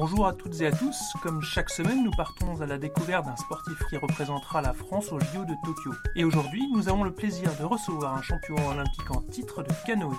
[0.00, 1.12] Bonjour à toutes et à tous.
[1.22, 5.20] Comme chaque semaine, nous partons à la découverte d'un sportif qui représentera la France au
[5.20, 5.92] JO de Tokyo.
[6.16, 10.16] Et aujourd'hui, nous avons le plaisir de recevoir un champion olympique en titre de canoë,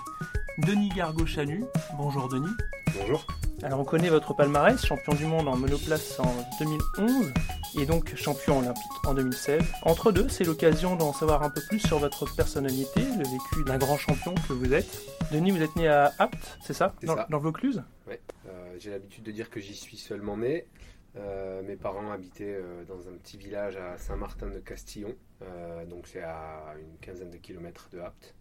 [0.59, 1.63] Denis Gargot-Chanu.
[1.97, 2.53] Bonjour Denis.
[2.93, 3.25] Bonjour.
[3.63, 7.33] Alors on connaît votre palmarès, champion du monde en monoplace en 2011
[7.79, 9.63] et donc champion olympique en 2016.
[9.81, 13.79] Entre deux, c'est l'occasion d'en savoir un peu plus sur votre personnalité, le vécu d'un
[13.79, 15.01] grand champion que vous êtes.
[15.31, 17.25] Denis, vous êtes né à Apt, c'est ça, dans, ça.
[17.31, 17.81] dans le Vaucluse?
[18.07, 18.21] Ouais.
[18.51, 20.67] Euh, J'ai l'habitude de dire que j'y suis seulement né.
[21.17, 26.05] Euh, mes parents habitaient euh, dans un petit village à Saint-Martin de Castillon, Euh, donc
[26.05, 28.35] c'est à une quinzaine de kilomètres de Apt.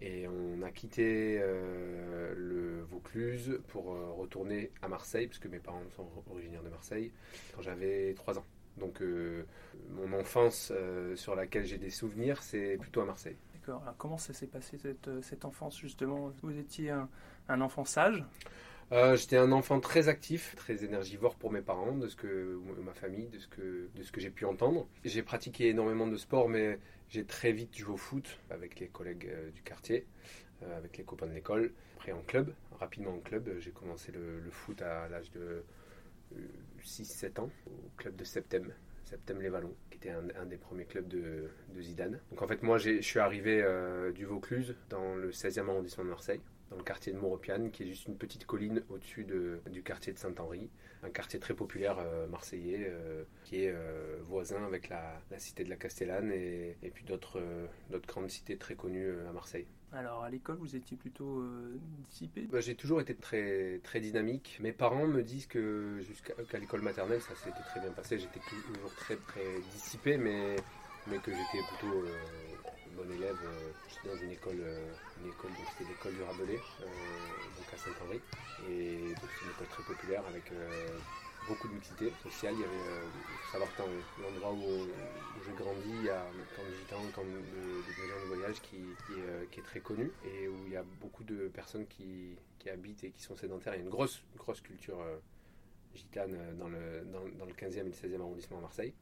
[0.00, 3.84] Et on a quitté le Vaucluse pour
[4.16, 7.12] retourner à Marseille, puisque mes parents sont originaires de Marseille,
[7.54, 8.46] quand j'avais 3 ans.
[8.78, 9.02] Donc
[9.90, 10.72] mon enfance
[11.16, 13.36] sur laquelle j'ai des souvenirs, c'est plutôt à Marseille.
[13.52, 13.82] D'accord.
[13.82, 14.78] Alors comment ça s'est passé
[15.20, 16.32] cette, enfance justement?
[16.40, 16.88] Vous étiez
[17.50, 18.24] un enfant sage?
[18.92, 22.92] Euh, J'étais un enfant très actif, très énergivore pour mes parents, de ce que ma
[22.92, 23.46] famille, de ce
[24.12, 24.88] que j'ai pu entendre.
[25.04, 29.28] J'ai pratiqué énormément de sport, mais j'ai très vite joué au foot avec les collègues
[29.30, 30.06] euh, du quartier,
[30.62, 31.72] euh, avec les copains de l'école.
[31.98, 35.62] Après en club, rapidement en club, j'ai commencé le, foot à l'âge de
[36.82, 38.72] 6-7 ans au club de Septem.
[39.04, 42.18] Septem Les Vallons, qui était un, des premiers clubs de, Zidane.
[42.30, 43.62] Donc en fait, moi, je suis arrivé
[44.14, 47.86] du Vaucluse, dans le 16e arrondissement de Marseille dans le quartier de Maurepiane, qui est
[47.86, 50.70] juste une petite colline au-dessus de- du quartier de Saint-Henri,
[51.02, 55.64] un quartier très populaire euh, marseillais, euh, qui est euh, voisin avec la, la cité
[55.64, 57.40] de la Castellane et, et puis d'autres
[58.06, 59.66] grandes cités très connues à Marseille.
[59.92, 61.76] Alors à l'école, vous étiez plutôt euh,
[62.08, 62.42] dissipé?
[62.42, 64.56] Bah, J'ai toujours été très, très dynamique.
[64.60, 68.16] Mes parents me disent que jusqu'à qu'à l'école maternelle, ça s'était très bien passé.
[68.16, 70.54] J'étais toujours très, très dissipé, mais,
[71.08, 72.49] mais que j'étais plutôt euh,
[72.96, 73.38] bon élève.
[73.44, 74.92] Euh, J'étais dans une école, euh,
[75.22, 76.86] une école donc c'était l'école du Rabelais, euh,
[77.56, 78.20] donc à Saint-Henri.
[78.68, 80.44] Et c'est une école très populaire avec
[81.48, 82.54] beaucoup de mixité sociale.
[82.54, 83.06] Il y avait,
[83.44, 83.82] faut savoir que
[84.22, 84.86] l'endroit où,
[85.44, 89.58] j'ai grandi, il y a de gitans, un camp de, gens de voyage qui, qui
[89.58, 93.10] est, très connu et où il y a beaucoup de personnes qui, qui habitent et
[93.10, 93.74] qui sont sédentaires.
[93.74, 94.98] Il y a une grosse, grosse culture
[95.94, 98.94] gitane dans le, dans, dans le 15e et le 16e arrondissement à Marseille.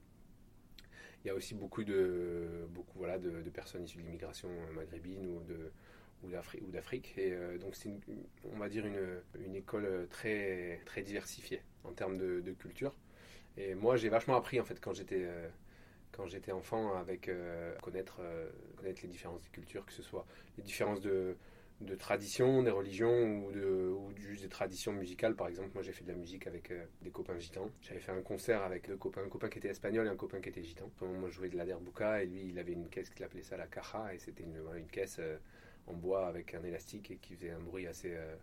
[1.24, 5.42] Il y a aussi beaucoup de, beaucoup, voilà, de, personnes issues de l'immigration maghrébine ou
[5.42, 5.72] de
[6.24, 6.30] ou
[6.70, 7.14] d'Afrique.
[7.16, 7.90] Et euh, donc c'est
[8.52, 12.94] on va dire une, une école très très diversifiée en termes de, culture.
[13.56, 15.48] Et moi j'ai vachement appris en fait quand j'étais euh,
[16.12, 18.20] quand j'étais enfant avec euh, connaître
[18.76, 21.36] connaître les différences des cultures que ce soit les différences de
[21.80, 25.36] de traditions, des religions ou, de, juste des traditions musicales.
[25.36, 27.70] Par exemple, moi j'ai fait de la musique avec euh, des copains gitans.
[27.82, 30.40] J'avais fait un concert avec deux copains, un copain qui était espagnol et un copain
[30.40, 30.90] qui était gitan.
[31.00, 33.56] Moi je jouais de la derbuka et lui il avait une caisse qu'il appelait ça
[33.56, 35.36] la caja et c'était une, caisse euh,
[35.86, 38.34] en bois avec un élastique et qui faisait un bruit assez, euh,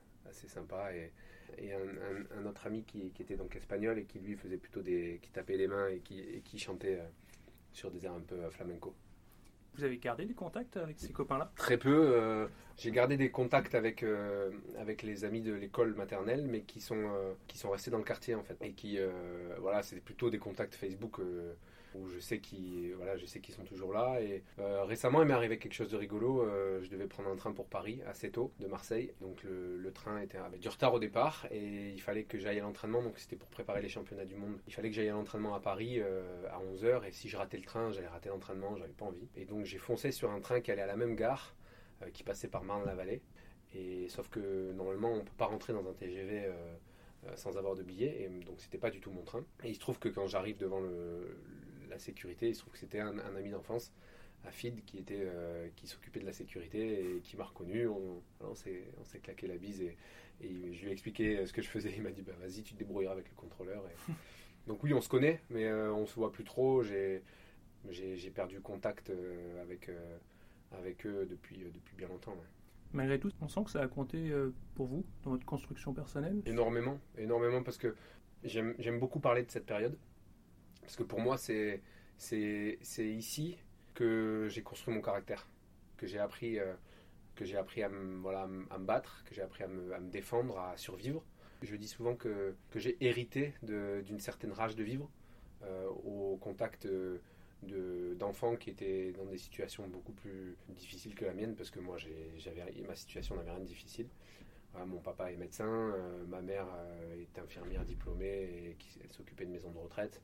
[0.47, 0.91] sympa.
[0.93, 1.11] Et,
[1.57, 5.19] un, autre ami qui, était donc espagnol et qui lui faisait plutôt des.
[5.21, 6.99] qui tapait les mains et qui, et qui chantait
[7.71, 8.93] sur des airs un peu flamenco.
[9.75, 11.51] Vous avez gardé des contacts avec ces copains-là?
[11.55, 11.89] Très peu.
[11.93, 12.47] euh,
[12.77, 16.95] j'ai gardé des contacts avec, euh, avec les amis de l'école maternelle, mais qui sont,
[16.95, 18.57] euh, qui sont restés dans le quartier en fait.
[18.61, 18.99] Et qui,
[19.59, 21.19] voilà, c'est plutôt des contacts Facebook
[21.95, 24.21] où je sais qu'ils voilà, je sont toujours là.
[24.21, 26.41] Et euh, récemment, il m'est arrivé quelque chose de rigolo.
[26.41, 29.11] euh, je devais prendre un train pour Paris assez tôt de Marseille.
[29.21, 32.63] Donc le, train était, avait du retard au départ et il fallait que j'aille à
[32.63, 33.01] l'entraînement.
[33.01, 34.57] Donc c'était pour préparer les championnats du monde.
[34.67, 37.07] Il fallait que j'aille à l'entraînement à Paris euh, à 11h.
[37.07, 38.75] Et si je ratais le train, j'allais rater l'entraînement.
[38.77, 39.27] J'avais pas envie.
[39.35, 41.55] Et donc j'ai foncé sur un train qui allait à la même gare
[42.13, 43.21] qui passait par Marne-la-Vallée.
[43.73, 46.49] Et sauf que normalement, on peut pas rentrer dans un TGV
[47.35, 49.43] sans avoir de billet, et donc c'était pas du tout mon train.
[49.63, 51.37] Et il se trouve que quand j'arrive devant le,
[51.95, 53.91] la sécurité, il se trouve que c'était un, un ami d'enfance,
[54.45, 57.87] Afid, qui était euh, qui s'occupait de la sécurité et qui m'a reconnu.
[57.87, 59.97] On, on s'est on s'est claqué la bise et,
[60.41, 61.91] et je lui ai expliqué ce que je faisais.
[61.95, 63.83] Il m'a dit bah vas-y, tu te débrouilleras avec le contrôleur.
[63.87, 64.11] Et...
[64.67, 66.83] donc oui, on se connaît, mais euh, on se voit plus trop.
[66.83, 67.23] J'ai
[68.35, 70.17] perdu contact euh, avec euh,
[70.73, 72.33] avec eux depuis euh, depuis bien longtemps.
[72.33, 72.49] ouais.
[72.93, 76.41] Malgré tout, on sent que ça a compté euh, pour vous dans votre construction personnelle?
[76.45, 77.95] Énormément, énormément parce que
[78.43, 79.97] j'aime j'aime beaucoup parler de cette période.
[80.85, 81.81] Parce que pour moi, c'est
[82.99, 83.57] ici
[83.95, 85.47] que j'ai construit mon caractère,
[85.97, 86.73] que j'ai appris, euh,
[87.57, 91.23] appris à, me, battre, que j'ai appris à me, défendre, à survivre.
[91.63, 95.09] Je dis souvent que, j'ai hérité d'une certaine rage de vivre
[95.63, 101.33] euh, au contact de- d'enfants qui étaient dans des situations beaucoup plus difficiles que la
[101.33, 101.97] mienne, parce que moi,
[102.87, 104.07] ma situation n'avait rien de difficile.
[104.85, 106.67] Mon papa est médecin, euh, ma mère
[107.17, 110.21] est infirmière diplômée et elle s'occupait de maison de retraite.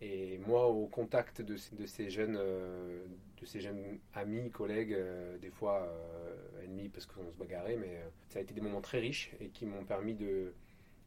[0.00, 3.04] Et moi, au contact de, ces- de ces jeunes, euh,
[3.40, 8.00] de ces jeunes amis, collègues, euh, des fois euh, ennemis parce qu'on se bagarrait, mais
[8.28, 10.52] ça a été des moments très riches et qui m'ont permis de,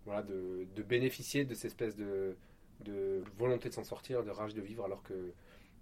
[0.05, 2.35] voilà, de, de bénéficier de cette espèce de,
[2.85, 5.33] de volonté de s'en sortir, de rage de vivre, alors que,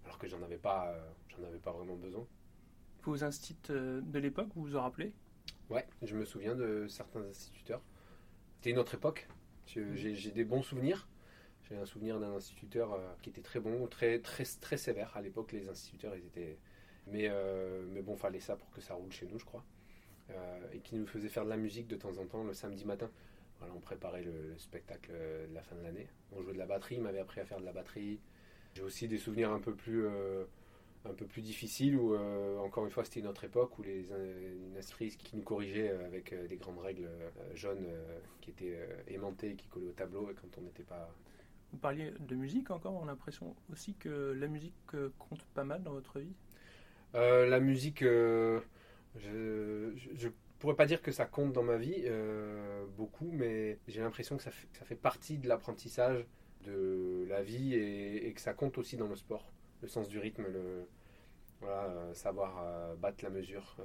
[0.04, 0.94] alors que j'en avais pas,
[1.28, 2.26] j'en avais pas vraiment besoin.
[3.02, 5.12] Vos instits euh, de l'époque, vous vous en rappelez?
[5.70, 7.80] Ouais, je me souviens de certains instituteurs.
[8.56, 9.28] C'était une autre époque.
[9.66, 11.08] J'ai des bons souvenirs.
[11.70, 15.22] J'ai un souvenir d'un instituteur euh, qui était très bon, très très très sévère à
[15.22, 15.52] l'époque.
[15.52, 16.58] Les instituteurs, ils étaient,
[17.06, 19.64] mais euh, mais bon, fallait ça pour que ça roule chez nous, je crois.
[20.30, 22.84] Euh, et qui nous faisait faire de la musique de temps en temps le samedi
[22.84, 23.10] matin.
[23.58, 26.08] Voilà, on préparait le, le spectacle euh, de la fin de l'année.
[26.32, 28.20] On jouait de la batterie, il m'avait appris à faire de la batterie.
[28.74, 30.06] J'ai aussi des souvenirs un peu plus
[31.04, 32.14] un peu plus difficiles où
[32.58, 34.06] encore une fois c'était une autre époque où les
[34.78, 37.08] institutrice qui nous corrigeait euh, avec des grandes règles
[37.54, 37.88] jaunes
[38.40, 38.78] qui étaient
[39.08, 41.12] aimantées et qui collaient au tableau et quand on n'était pas
[41.72, 45.64] Vous parliez de musique encore, on a l'impression aussi que la musique euh, compte pas
[45.64, 46.34] mal dans votre vie.
[47.14, 48.60] Euh, la musique, euh,
[49.16, 50.28] je, je
[50.58, 52.04] pourrais pas dire que ça compte dans ma vie
[52.96, 56.26] beaucoup, mais j'ai l'impression que ça fait, partie de l'apprentissage
[56.64, 59.50] de la vie et, que ça compte aussi dans le sport.
[59.80, 60.86] Le sens du rythme, le,
[62.12, 63.76] savoir battre la mesure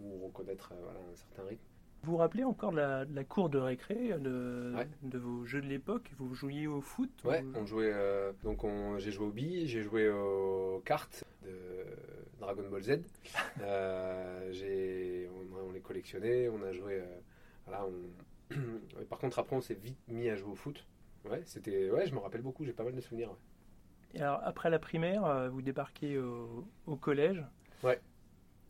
[0.00, 1.77] ou reconnaître un certain rythme.
[2.04, 4.88] Vous vous rappelez encore de la, de la cour de récré, de, Ouais.
[5.02, 6.10] de vos jeux de l'époque?
[6.18, 7.10] Vous jouiez au foot?
[7.24, 7.90] Ouais, on jouait.
[7.92, 11.50] euh, donc on- j'ai joué aux billes, j'ai joué aux cartes de
[12.40, 13.00] Dragon Ball Z.
[13.62, 17.00] Euh, on, on les collectionnait, on a joué.
[17.00, 17.18] euh,
[17.66, 18.54] voilà, on-
[19.00, 20.86] Et Par contre, après, on s'est vite mis à jouer au foot.
[21.28, 21.90] Ouais, c'était.
[21.90, 22.64] Ouais, je me rappelle beaucoup.
[22.64, 23.30] J'ai pas mal de souvenirs.
[23.30, 23.36] ouais.
[24.14, 27.44] Et alors, après la primaire, vous débarquez au, au collège?
[27.82, 28.00] Ouais.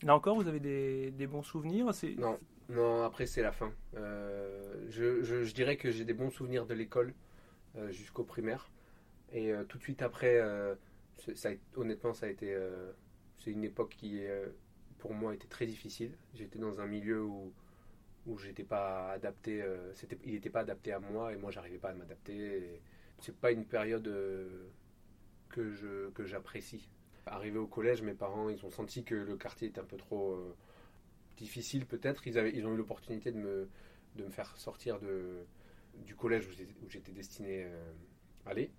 [0.02, 1.86] Là encore, vous avez des, des bons souvenirs?
[2.18, 3.02] Non, non.
[3.02, 3.72] Après, c'est la fin.
[3.96, 7.14] Euh, je, dirais que j'ai des bons souvenirs de l'école
[7.76, 8.70] euh, jusqu'au primaire.
[9.32, 10.40] Et euh, tout de suite après,
[11.76, 12.56] honnêtement, ça a été.
[13.38, 14.22] c'est une époque qui,
[14.98, 16.12] pour moi, était très difficile.
[16.34, 17.52] J'étais dans un milieu où
[18.26, 19.64] où j'étais pas adapté.
[20.24, 22.80] il n'était pas adapté à moi et moi, j'arrivais pas à m'adapter.
[23.20, 24.04] C'est pas une période
[25.48, 26.88] que que j'apprécie.
[27.26, 30.54] Arrivé au collège, mes parents, ils ont senti que le quartier était un peu trop
[31.38, 32.26] difficile peut-être.
[32.26, 33.68] Ils, ils ont eu l'opportunité de me,
[34.16, 35.44] de me faire sortir de,
[36.06, 37.92] du collège où j'étais, destiné euh,
[38.46, 38.70] à aller.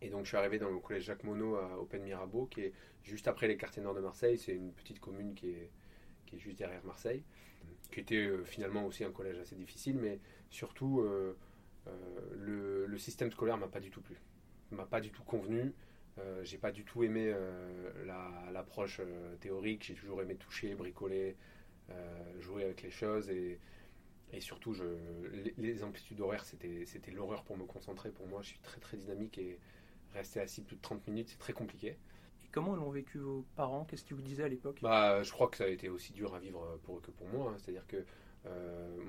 [0.00, 2.72] Et donc je suis arrivé dans le collège Jacques Monod à Open Mirabeau, qui est
[3.02, 4.38] juste après les quartiers nord de Marseille.
[4.38, 5.70] C'est une petite commune qui est,
[6.26, 7.22] qui est juste derrière Marseille,
[7.90, 10.20] qui était euh, finalement aussi un collège assez difficile, mais
[10.50, 11.36] surtout euh,
[11.86, 11.90] euh,
[12.36, 14.16] le, le système scolaire m'a pas du tout plu,
[14.70, 15.72] m'a pas du tout convenu.
[16.18, 19.84] Euh, j'ai pas du tout aimé euh, la- l'approche euh, théorique.
[19.84, 21.36] J'ai toujours aimé toucher, bricoler,
[22.40, 23.58] jouer avec les choses et,
[24.32, 24.84] et surtout je,
[25.32, 28.10] les, les amplitudes horaires c'était l'horreur pour me concentrer.
[28.10, 29.58] Pour moi, je suis très très dynamique et
[30.14, 31.98] rester assis plus de 30 minutes c'est très compliqué.
[32.44, 33.84] Et comment l'ont vécu vos parents?
[33.86, 34.80] Qu'est-ce qu'ils vous disaient à l'époque?
[34.82, 37.26] Bah, je crois que ça a été aussi dur à vivre pour eux que pour
[37.28, 37.50] moi.
[37.52, 37.56] hein.
[37.58, 38.04] C'est-à-dire que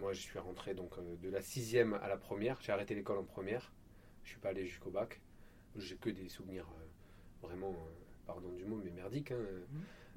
[0.02, 0.92] moi, je suis rentré donc
[1.22, 2.60] de la sixième à la première.
[2.62, 3.72] J'ai arrêté l'école en première.
[4.24, 5.22] Je suis pas allé jusqu'au bac.
[5.76, 6.68] J'ai que des souvenirs
[7.42, 7.92] vraiment, euh,
[8.28, 9.32] pardon du mot, mais merdiques.
[9.32, 9.38] hein.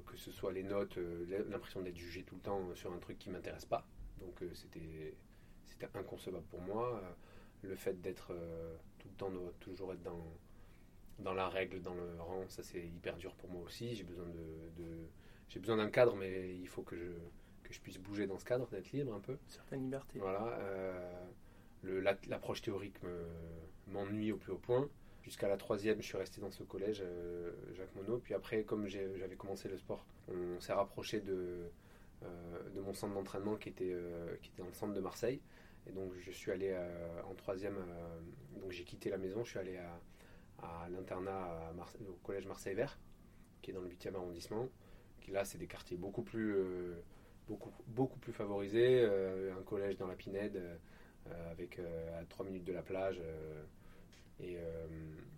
[0.05, 3.17] Que ce soit les notes, euh, l'impression d'être jugé tout le temps sur un truc
[3.17, 3.87] qui m'intéresse pas.
[4.19, 5.15] Donc euh, c'était
[5.65, 7.01] c'était inconcevable pour moi.
[7.03, 7.11] Euh,
[7.69, 10.23] le fait d'être euh, tout le temps, de- toujours être dans
[11.19, 13.95] dans la règle, dans le rang, ça c'est hyper dur pour moi aussi.
[13.95, 15.07] J'ai besoin de, de-
[15.49, 17.05] j'ai besoin d'un cadre, mais il faut que je
[17.63, 19.37] que je puisse bouger dans ce cadre, d'être libre un peu.
[19.47, 20.19] Certaines libertés.
[20.19, 20.45] Voilà.
[20.59, 21.23] euh,
[21.85, 23.25] la- L'approche théorique me-
[23.87, 24.87] m'ennuie au plus haut point.
[25.23, 28.21] Jusqu'à la troisième, je suis resté dans ce collège, euh, Jacques Monod.
[28.21, 31.69] Puis après, comme j'avais commencé le sport, on s'est rapproché de,
[32.23, 32.27] euh,
[32.83, 35.39] mon centre d'entraînement qui était, euh, qui était dans le centre de Marseille.
[35.87, 36.77] Et donc, je suis allé
[37.29, 37.75] en troisième.
[38.61, 41.73] donc, j'ai quitté la maison, je suis allé à, l'internat
[42.07, 42.97] au collège Marseille-Vert,
[43.61, 44.69] qui est dans le 8e arrondissement.
[45.27, 46.55] Là, c'est des quartiers beaucoup plus,
[48.31, 49.05] favorisés.
[49.05, 50.61] un collège dans la Pinède,
[51.51, 53.21] avec à 3 minutes de la plage.
[54.41, 54.45] Euh,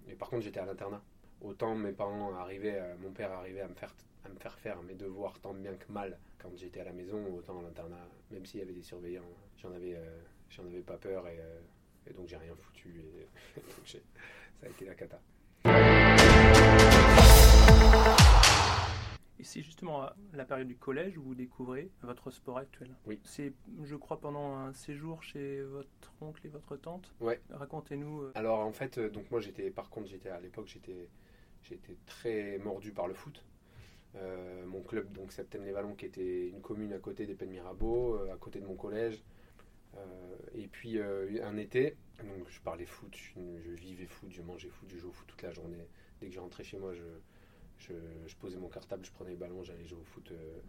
[0.08, 1.02] et, euh, par contre, j'étais à l'internat.
[1.42, 3.76] Autant mes parents arrivaient, à- mon père arrivait à me
[4.40, 7.64] faire faire mes devoirs tant bien que mal quand j'étais à la maison, autant à
[7.64, 9.24] l'internat, même s'il y avait des surveillants,
[9.58, 11.62] j'en avais, euh, pas peur et, euh,
[12.16, 13.04] donc j'ai rien foutu
[13.86, 13.98] ça
[14.68, 15.22] a été la cata.
[20.34, 22.90] La période du collège où vous découvrez votre sport actuel.
[23.06, 23.20] Oui.
[23.24, 27.14] C'est, je crois, pendant un séjour chez votre oncle et votre tante.
[27.22, 27.42] Ouais.
[27.50, 28.24] Racontez-nous.
[28.24, 31.10] euh, Alors en fait, euh, donc moi j'étais, par contre j'étais à l'époque j'étais,
[31.64, 33.44] j'étais très mordu par le foot.
[34.16, 38.16] Euh, mon club donc Septem les Vallons qui était une commune à côté des Mirabeau,
[38.16, 39.24] euh, à côté de mon collège.
[39.98, 44.42] Euh, et puis euh, un été, donc je parlais foot, je, je vivais foot, je
[44.42, 45.88] mangeais foot, je jouais au foot toute la journée.
[46.20, 47.04] Dès que je rentrais chez moi, je,
[47.80, 50.60] je, posais mon cartable, je prenais le ballon, j'allais jouer au foot euh,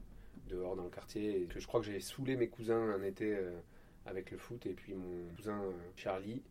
[0.48, 1.46] dehors dans le quartier.
[1.48, 3.58] Que je crois que j'ai saoulé mes cousins un été euh,
[4.04, 4.66] avec le foot.
[4.66, 5.62] Et puis mon cousin
[5.96, 6.42] Charlie,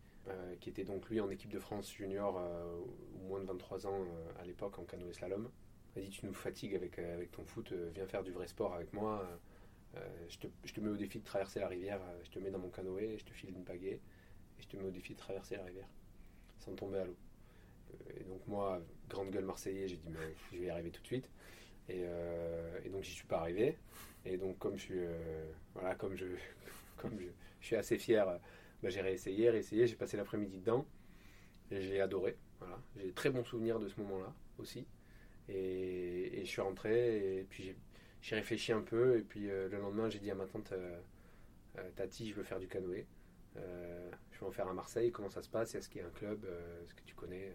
[0.59, 2.41] qui était donc lui en équipe de France junior,
[3.27, 4.05] moins de 23 ans
[4.39, 5.51] à l'époque en canoë slalom,
[5.95, 8.91] m'a dit Tu nous fatigues avec, avec ton foot, viens faire du vrai sport avec
[8.91, 9.23] moi.
[10.27, 12.57] Je te, je, te, mets au défi de traverser la rivière, je te mets dans
[12.57, 13.99] mon canoë, je te file une pagaie,
[14.57, 15.87] et je te mets au défi de traverser la rivière
[16.65, 17.15] sans tomber à l'eau.
[18.19, 20.09] Et donc moi, grande gueule marseillais, j'ai dit
[20.51, 21.29] je vais y arriver tout de suite.
[21.89, 23.77] Et, euh, et donc j'y suis pas arrivé.
[24.25, 26.25] Et donc comme je suis, euh, voilà, comme je,
[26.97, 27.27] comme je,
[27.65, 28.25] suis assez fier,
[28.81, 29.87] bah, j'ai réessayé, réessayé.
[29.87, 30.85] J'ai passé l'après-midi dedans
[31.71, 32.37] j'ai adoré.
[32.59, 34.85] Voilà, j'ai très bons souvenirs de ce moment-là aussi.
[35.49, 37.75] Et, je suis rentré et puis
[38.21, 40.73] j'ai réfléchi un peu et puis euh, le lendemain j'ai dit à ma tante
[41.95, 43.05] Tati, je veux faire du canoë.
[43.55, 45.11] je veux en faire à Marseille.
[45.11, 45.73] Comment ça se passe?
[45.73, 46.45] Est-ce qu'il y a un club?
[46.83, 47.51] Est-ce que tu connais?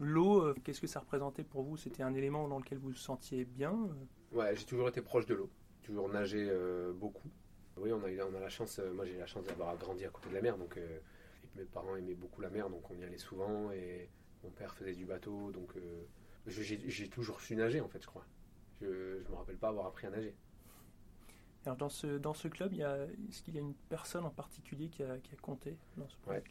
[0.00, 1.76] L'eau, euh, qu'est-ce que ça représentait pour vous?
[1.76, 4.36] C'était un élément dans lequel vous vous sentiez bien euh?
[4.36, 5.48] Ouais, j'ai toujours été proche de l'eau,
[5.82, 7.30] toujours nagé euh, beaucoup.
[7.76, 10.28] Oui, on a, on a la chance, moi j'ai la chance d'avoir grandi à côté
[10.28, 10.78] de la mer, donc
[11.56, 14.08] mes parents aimaient beaucoup la mer, donc on y allait souvent, et
[14.42, 15.74] mon père faisait du bateau, donc
[16.46, 18.24] j'ai toujours su nager en fait, je crois.
[18.80, 20.34] Je ne me rappelle pas avoir appris à nager.
[21.64, 25.02] Alors dans ce, dans ce club, est-ce qu'il y a une personne en particulier qui
[25.02, 26.44] a, qui a compté dans ce projet?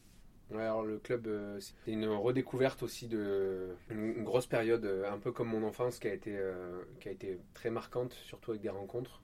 [0.51, 5.31] Alors le club, euh, c'est une redécouverte aussi de une, grosse période, euh, un peu
[5.31, 8.69] comme mon enfance, qui a été, euh, qui a été très marquante, surtout avec des
[8.69, 9.21] rencontres.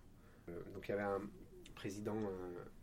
[0.74, 1.22] donc il y avait un
[1.76, 2.18] président,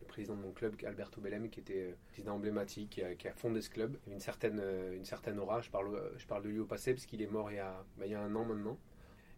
[0.08, 3.98] président de mon club, Alberto Bellem, qui était président emblématique, qui a, fondé ce club.
[4.06, 4.62] Avait une certaine,
[4.94, 5.60] une certaine aura.
[5.60, 7.84] Je parle, je parle de lui au passé parce qu'il est mort il y, a,
[7.98, 8.78] bah, il y a un an maintenant.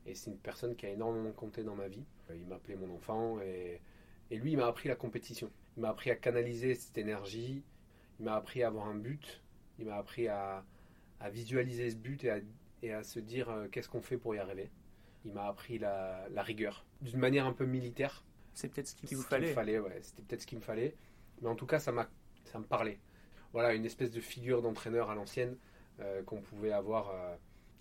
[0.06, 2.04] Et c'est une personne qui a énormément compté dans ma vie.
[2.32, 3.80] Il m'appelait mon enfant et,
[4.30, 5.50] et lui, il m'a appris la compétition.
[5.76, 7.64] Il m'a appris à canaliser cette énergie
[8.18, 9.42] il m'a appris à avoir un but,
[9.78, 10.64] il m'a appris à,
[11.30, 12.38] visualiser ce but et à,
[12.82, 14.70] et à se dire euh, qu'est-ce qu'on fait pour y arriver.
[15.24, 18.24] Il m'a appris la, rigueur, d'une manière un peu militaire.
[18.54, 19.52] C'est peut-être ce qu'il vous fallait.
[19.52, 20.94] fallait ouais, C'était peut-être ce qu'il me fallait.
[21.42, 22.98] Mais en tout cas, ça, me parlait.
[23.52, 25.56] Voilà, une espèce de figure d'entraîneur à l'ancienne
[26.00, 27.36] euh, qu'on pouvait avoir euh,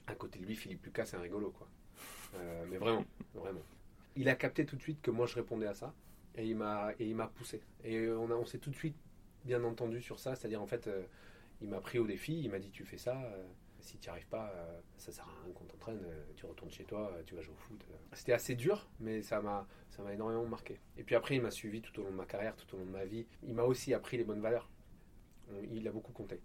[0.07, 0.55] à côté de lui.
[0.55, 1.67] Philippe Lucas, c'est un rigolo, quoi.
[2.69, 3.61] mais vraiment, vraiment.
[4.15, 5.93] Il a capté tout de suite que moi je répondais à ça
[6.35, 7.61] et il m'a et il m'a poussé.
[7.83, 8.95] Et on, a, on s'est tout de suite
[9.45, 10.35] bien entendu sur ça.
[10.35, 11.03] C'est-à-dire, en fait, euh,
[11.61, 13.43] il m'a pris au défi, il m'a dit Tu fais ça, euh,
[13.79, 16.01] si tu n'y arrives pas, euh, ça sert à rien qu'on t'entraîne,
[16.35, 17.85] tu retournes chez toi, tu vas jouer au foot.
[18.13, 20.79] C'était assez dur, mais ça m'a, ça m'a énormément marqué.
[20.97, 22.85] Et puis après, il m'a suivi tout au long de ma carrière, tout au long
[22.85, 23.25] de ma vie.
[23.43, 24.69] Il m'a aussi appris les bonnes valeurs.
[25.71, 26.41] Il a beaucoup compté.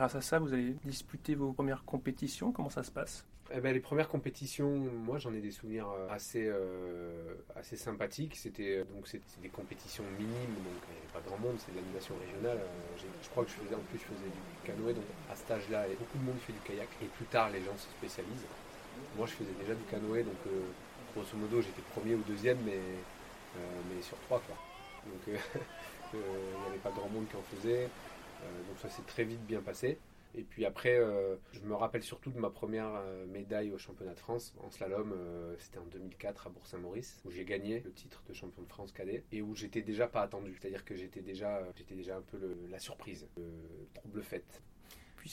[0.00, 2.52] Grâce à ça, vous allez disputer vos premières compétitions.
[2.52, 3.26] Comment ça se passe?
[3.52, 4.70] Eh ben, Les premières compétitions,
[5.04, 8.34] moi j'en ai des souvenirs euh, assez, euh, assez sympathiques.
[8.34, 9.04] C'était euh, donc
[9.42, 12.60] des compétitions minimes, donc il n'y avait pas grand monde, c'est de l'animation régionale.
[12.96, 15.84] je crois que je faisais en plus je faisais du canoë, donc à cet âge-là,
[15.98, 16.88] beaucoup de monde fait du kayak.
[17.02, 18.48] Et plus tard, les gens se spécialisent.
[19.18, 20.40] Moi je faisais déjà du canoë, donc
[21.12, 22.80] grosso modo j'étais premier ou deuxième, mais,
[23.84, 24.56] mais sur trois quoi.
[25.04, 25.20] Donc
[26.14, 27.90] il n'y avait pas grand monde qui en faisait.
[28.42, 29.98] Euh, donc ça s'est très vite bien passé.
[30.36, 34.14] Et puis après, euh, je me rappelle surtout de ma première euh, médaille au championnat
[34.14, 35.12] de France en slalom.
[35.58, 39.24] C'était en 2004 à Bourg-Saint-Maurice, où j'ai gagné le titre de champion de France cadet
[39.32, 40.56] et où j'étais déjà pas attendu.
[40.60, 42.38] C'est-à-dire que j'étais déjà, j'étais déjà un peu
[42.70, 44.62] la surprise, le trouble fait.
[45.16, 45.28] Puis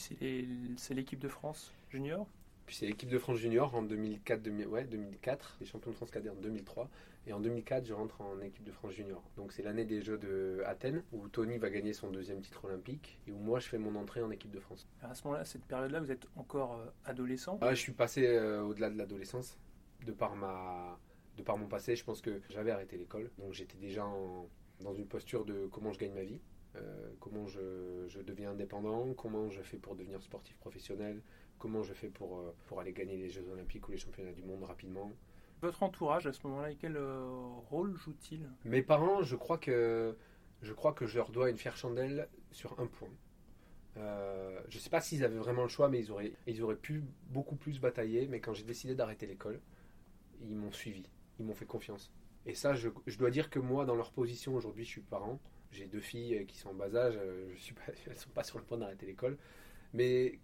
[0.76, 2.26] c'est l'équipe de France junior?
[2.68, 6.10] Puis c'est l'équipe de France junior en 2004, 2000, ouais, 2004, les champions de France
[6.10, 6.90] cadet en 2003.
[7.26, 9.22] Et en 2004, je rentre en équipe de France junior.
[9.38, 13.20] Donc c'est l'année des Jeux de Athènes où Tony va gagner son deuxième titre olympique
[13.26, 14.86] et où moi je fais mon entrée en équipe de France.
[15.00, 17.58] À ce moment-là, cette période-là, vous êtes encore euh, adolescent?
[17.62, 19.56] Ah, Je suis passé euh, au-delà de l'adolescence.
[20.04, 20.98] De par, ma,
[21.38, 23.30] de par mon passé, je pense que j'avais arrêté l'école.
[23.38, 24.06] Donc j'étais déjà
[24.80, 26.42] dans une posture de comment je gagne ma vie.
[26.76, 31.22] Euh, comment je, je, deviens indépendant, comment je fais pour devenir sportif professionnel,
[31.58, 34.42] comment je fais pour, euh, pour aller gagner les Jeux Olympiques ou les Championnats du
[34.42, 35.12] Monde rapidement.
[35.60, 37.26] Votre entourage à ce moment-là, quel euh,
[37.70, 38.48] rôle joue-t-il?
[38.64, 40.16] Mes parents, je crois que
[40.62, 43.10] je crois que je leur dois une fière chandelle sur un point.
[43.96, 46.76] Euh, je ne sais pas s'ils avaient vraiment le choix, mais ils auraient, ils auraient
[46.76, 48.26] pu beaucoup plus batailler.
[48.28, 49.60] Mais quand j'ai décidé d'arrêter l'école,
[50.40, 52.12] ils m'ont suivi, ils m'ont fait confiance.
[52.46, 55.40] Et ça, je, je, dois dire que moi, dans leur position aujourd'hui, je suis parent.
[55.70, 57.18] J'ai deux filles qui sont en bas âge,
[57.52, 59.36] je suis pas, elles ne sont pas sur le point d'arrêter l'école.
[59.92, 60.38] Mais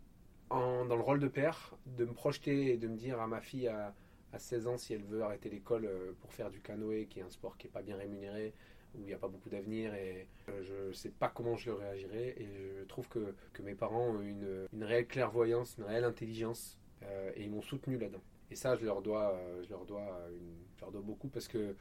[0.51, 3.69] dans le rôle de père, de me projeter et de me dire à ma fille
[3.69, 3.95] à,
[4.37, 7.31] 16 ans si elle veut arrêter l'école euh, pour faire du canoë, qui est un
[7.31, 8.53] sport qui n'est pas bien rémunéré,
[8.95, 11.71] où il n'y a pas beaucoup d'avenir, et euh, je ne sais pas comment je
[11.71, 12.35] réagirais.
[12.39, 12.49] Et
[12.81, 17.31] je trouve que, que mes parents ont une, une, réelle clairvoyance, une réelle intelligence, euh,
[17.37, 18.23] et ils m'ont soutenu là-dedans.
[18.51, 21.77] Et ça, je leur dois, je leur dois, une, je leur dois beaucoup parce que,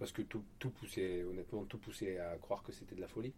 [0.00, 3.32] parce que tout, tout poussait, honnêtement, tout poussait à croire que c'était de la folie.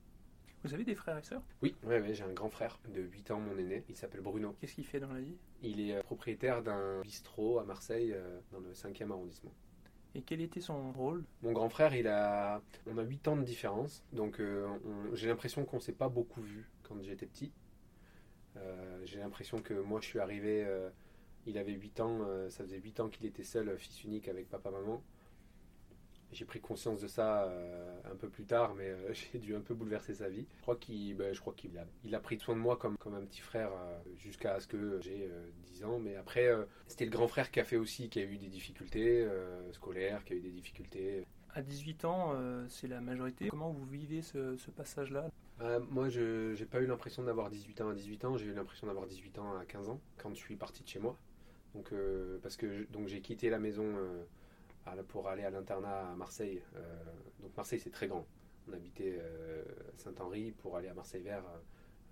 [0.64, 1.42] Vous avez des frères et sœurs?
[1.60, 3.84] Oui, ouais, j'ai un grand frère de 8 ans, mon aîné.
[3.90, 4.56] Il s'appelle Bruno.
[4.60, 5.36] Qu'est-ce qu'il fait dans la vie?
[5.62, 9.52] Il est euh, propriétaire d'un bistrot à Marseille, euh, dans le 5e arrondissement.
[10.14, 11.22] Et quel était son rôle?
[11.42, 15.28] Mon grand frère, il a, on a 8 ans de différence, donc euh, on- j'ai
[15.28, 17.52] l'impression qu'on s'est pas beaucoup vu quand j'étais petit.
[18.56, 20.88] Euh, j'ai l'impression que moi je suis arrivé, euh,
[21.46, 25.02] il avait 8 ans, ça faisait 8 ans qu'il était seul, fils unique avec papa-maman.
[26.34, 29.60] J'ai pris conscience de ça euh, un peu plus tard, mais euh, j'ai dû un
[29.60, 30.46] peu bouleverser sa vie.
[30.58, 33.40] Je crois qu'il ben, a, il a pris soin de moi comme, comme un petit
[33.40, 35.98] frère euh, jusqu'à ce que j'ai euh, 10 ans.
[35.98, 36.50] Mais après,
[36.88, 39.26] c'était le grand frère qui a fait aussi, qui a eu des difficultés
[39.72, 41.24] scolaires, qui a eu des difficultés.
[41.54, 42.34] À 18 ans,
[42.68, 43.48] c'est la majorité.
[43.48, 45.30] Comment vous vivez ce, ce passage-là?
[45.60, 48.54] Euh, moi, je n'ai pas eu l'impression d'avoir 18 ans à 18 ans, j'ai eu
[48.54, 51.16] l'impression d'avoir 18 ans à 15 ans quand je suis parti de chez moi.
[51.74, 54.24] Donc, euh, parce que je- donc j'ai quitté la maison euh,
[55.08, 56.62] pour aller à l'internat à Marseille.
[56.76, 57.04] Euh,
[57.40, 58.26] donc Marseille, c'est très grand.
[58.68, 59.62] On habitait euh,
[59.96, 61.44] Saint-Henri pour aller à Marseille-Vert.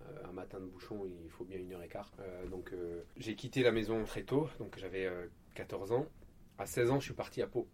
[0.01, 2.11] euh, un matin de bouchon, il faut bien une heure et quart.
[2.49, 2.73] Donc
[3.17, 6.05] j'ai quitté la maison très tôt, donc j'avais euh, 14 ans.
[6.57, 7.67] À 16 ans, je suis parti à Pau.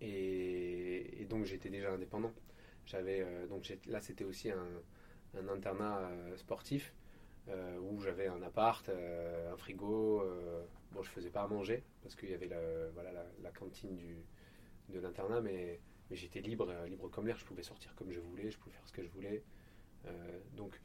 [0.00, 2.32] Et, donc j'étais déjà indépendant.
[3.48, 4.66] Donc là c'était aussi un,
[5.48, 6.92] internat sportif
[7.80, 10.22] où j'avais un appart, euh, un frigo.
[10.22, 13.50] euh, bon, je faisais pas à manger parce qu'il y avait la, voilà la, la
[13.50, 14.16] cantine du
[14.88, 15.78] de l'internat, mais,
[16.10, 17.38] mais j'étais libre, euh, libre comme l'air.
[17.38, 19.42] Je pouvais sortir comme je voulais, je pouvais faire ce que je voulais.
[20.06, 20.80] Euh, donc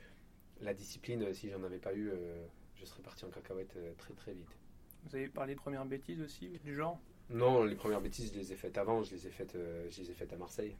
[0.61, 2.45] la discipline, euh, si j'en avais pas eu, euh,
[2.75, 4.57] je serais parti en cacahuète euh, très très vite.
[5.05, 6.99] Vous avez parlé de premières bêtises aussi, du genre?
[7.29, 10.01] Non, les premières bêtises, je les ai faites avant, je les ai faites, euh, je
[10.01, 10.75] les ai faites à Marseille.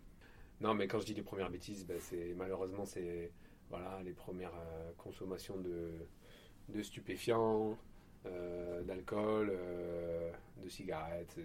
[0.62, 3.32] Non, mais quand je dis les premières bêtises, ben, c'est malheureusement c'est
[3.70, 7.78] voilà les premières euh, consommations de, stupéfiants,
[8.26, 10.32] euh, d'alcool, euh,
[10.64, 11.38] de cigarettes,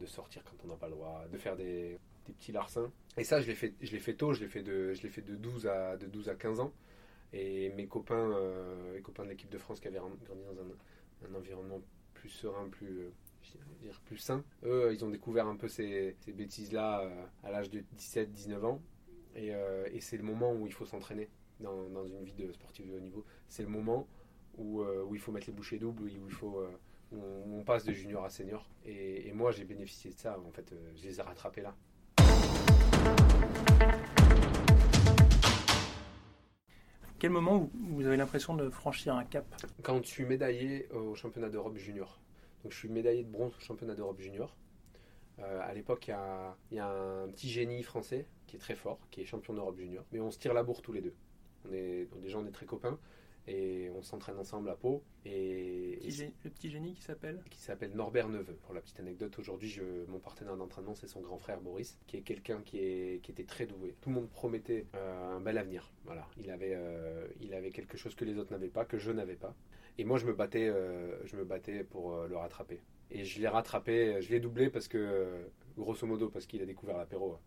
[0.00, 2.90] de sortir quand on n'a pas le droit, de faire des, petits larcins.
[3.16, 5.34] Et ça, je l'ai fait, je fait tôt, je l'ai fait de, je fait de
[5.34, 6.72] 12 à de 12 à 15 ans.
[7.32, 10.16] Et mes copains, euh, les copains de l'équipe de France qui avaient grandi
[10.54, 11.80] dans un, environnement
[12.14, 13.10] plus serein, plus
[14.04, 14.44] plus sain.
[14.64, 17.10] Eux, ils ont découvert un peu ces, bêtises-là
[17.42, 18.80] à l'âge de 17-19 ans.
[19.34, 21.28] Et, euh, et c'est le moment où il faut s'entraîner
[21.60, 23.24] dans, dans une vie de sportif de haut niveau.
[23.48, 24.06] C'est le moment
[24.58, 26.70] où, euh, où il faut mettre les bouchées doubles, où il faut, euh,
[27.12, 28.68] où on, on passe de junior à senior.
[28.84, 30.38] Et, et moi, j'ai bénéficié de ça.
[30.46, 31.74] En fait, je les ai rattrapés là.
[37.18, 39.46] Quel moment vous, vous avez l'impression de franchir un cap?
[39.82, 42.20] Quand je suis médaillé au championnat d'Europe junior.
[42.62, 44.56] Donc je suis médaillé de bronze au championnat d'Europe junior.
[45.38, 48.74] À l'époque, il y, a- il y a un petit génie français qui est très
[48.76, 50.04] fort, qui est champion d'Europe junior.
[50.12, 51.14] Mais on se tire la bourre tous les deux.
[51.66, 52.98] On est, déjà, on est très copains
[53.48, 55.02] et on s'entraîne ensemble à Pau.
[55.24, 57.42] Et, Petit gé- Le petit génie qui s'appelle?
[57.48, 58.52] Qui s'appelle Norbert Neveu.
[58.64, 62.20] Pour la petite anecdote, aujourd'hui, mon partenaire d'entraînement, c'est son grand frère Boris, qui est
[62.20, 63.94] quelqu'un qui, est, qui était très doué.
[64.02, 65.90] Tout le monde promettait euh, un bel avenir.
[66.04, 69.10] Voilà, il avait, euh, il avait quelque chose que les autres n'avaient pas, que je
[69.10, 69.54] n'avais pas.
[69.96, 72.80] Et moi, je me battais, euh, je me battais pour le rattraper.
[73.10, 75.46] Et je l'ai rattrapé, je l'ai doublé parce que,
[75.78, 77.38] grosso modo, parce qu'il a découvert l'apéro.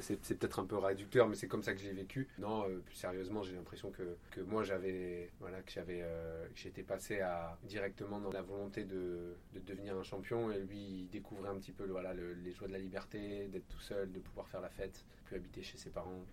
[0.00, 2.28] C'est peut-être un peu réducteur, mais c'est comme ça que j'ai vécu.
[2.38, 6.82] Non, euh, plus sérieusement, j'ai l'impression que, que moi j'avais, voilà, que j'avais, euh, j'étais
[6.82, 11.50] passé à directement dans la volonté de, de devenir un champion, et lui il découvrait
[11.50, 14.48] un petit peu, voilà, le- les joies de la liberté, d'être tout seul, de pouvoir
[14.48, 16.24] faire la fête, plus habiter chez ses parents.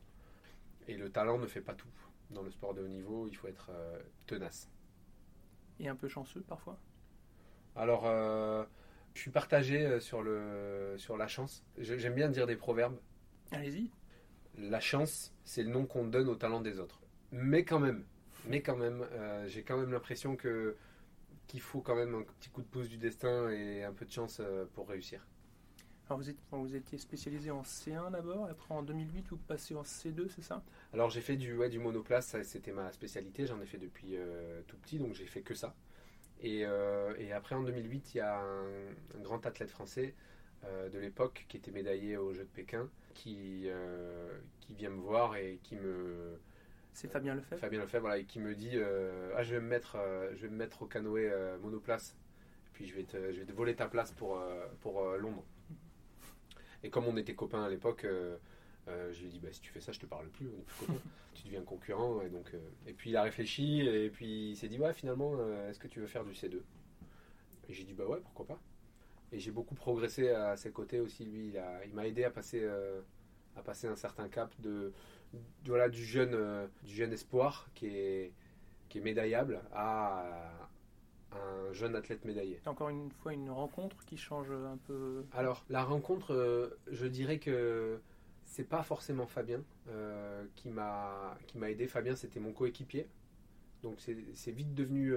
[0.87, 1.87] Et le talent ne fait pas tout.
[2.31, 4.69] Dans le sport de haut niveau, il faut être euh, tenace.
[5.79, 6.77] et un peu chanceux parfois
[7.75, 8.63] Alors, euh,
[9.13, 11.63] je suis partagé sur le, sur la chance.
[11.77, 12.97] J'aime bien dire des proverbes.
[13.51, 13.91] Allez-y.
[14.57, 17.01] la chance, c'est le nom qu'on donne au talent des autres.
[17.31, 18.05] Mais quand même,
[18.43, 20.77] mais quand même, euh, j'ai quand même l'impression que
[21.47, 24.11] qu'il faut quand même un petit coup de pouce du destin et un peu de
[24.11, 25.27] chance euh, pour réussir.
[26.09, 29.83] Alors vous, êtes, vous étiez spécialisé en C1 d'abord, après en 2008 vous passez en
[29.83, 30.63] C2, c'est ça?
[30.93, 34.61] Alors j'ai fait du, ouais, du monoplace, c'était ma spécialité, j'en ai fait depuis euh,
[34.67, 35.75] tout petit, donc j'ai fait que ça.
[36.41, 36.65] Et,
[37.17, 40.13] et après en 2008, il y a un, un grand athlète français
[40.63, 45.35] de l'époque qui était médaillé aux Jeux de Pékin, qui, euh, qui vient me voir
[45.35, 46.39] et qui me,
[46.93, 47.61] C'est Fabien Lefebvre?
[47.61, 50.41] Fabien Lefebvre, voilà, et qui me dit euh, Ah, je vais me mettre, euh, je
[50.43, 52.15] vais me mettre au canoë euh, monoplace,
[52.67, 55.17] et puis je vais, te, je vais te voler ta place pour, euh, pour euh,
[55.17, 55.45] Londres.
[56.83, 58.37] Et comme on était copains à l'époque, euh,
[58.87, 60.59] euh, je lui ai dit bah, Si tu fais ça, je te parle plus, on
[60.59, 61.01] est plus copains,
[61.33, 62.21] tu deviens concurrent.
[62.21, 65.33] Et, donc, euh, et puis il a réfléchi, et puis il s'est dit Ouais, finalement,
[65.39, 66.61] euh, est-ce que tu veux faire du C2
[67.69, 68.59] Et j'ai dit Bah ouais, pourquoi pas.
[69.31, 72.31] Et j'ai beaucoup progressé à ses côtés aussi, lui, il a- il m'a aidé à
[72.31, 73.01] passer, euh,
[73.55, 74.93] à passer un certain cap de,
[75.33, 78.31] de- voilà, du, jeune, euh, du jeune espoir qui est,
[78.89, 80.69] qui est médaillable à
[81.33, 82.57] un jeune athlète médaillé.
[82.63, 85.25] C'est encore une fois une rencontre qui change un peu.
[85.33, 87.99] Alors, la rencontre, euh, je dirais que
[88.45, 89.61] c'est pas forcément Fabien
[90.55, 91.87] qui m'a qui m'a aidé.
[91.87, 93.07] Fabien, c'était mon coéquipier.
[93.83, 95.13] Donc, c'est c'est vite devenu.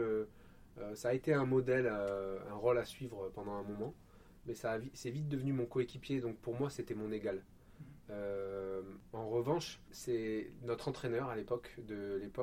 [0.78, 3.94] Euh, ça a été un modèle, euh, un rôle à suivre pendant un moment.
[4.46, 7.42] mais ça c'est vite devenu mon coéquipier, donc pour moi c'était mon égal.
[8.10, 11.76] Euh, en revanche, c'est notre entraîneur à l'époque,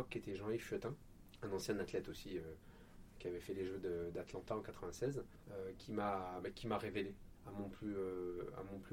[0.10, 0.96] qui était Jean-Yves Chuetin,
[1.42, 2.40] un ancien athlète aussi,
[3.20, 3.82] qui avait fait les Jeux
[4.14, 6.40] d'Atlanta en 96, euh, qui m'a
[6.78, 7.96] révélé à mon, plus,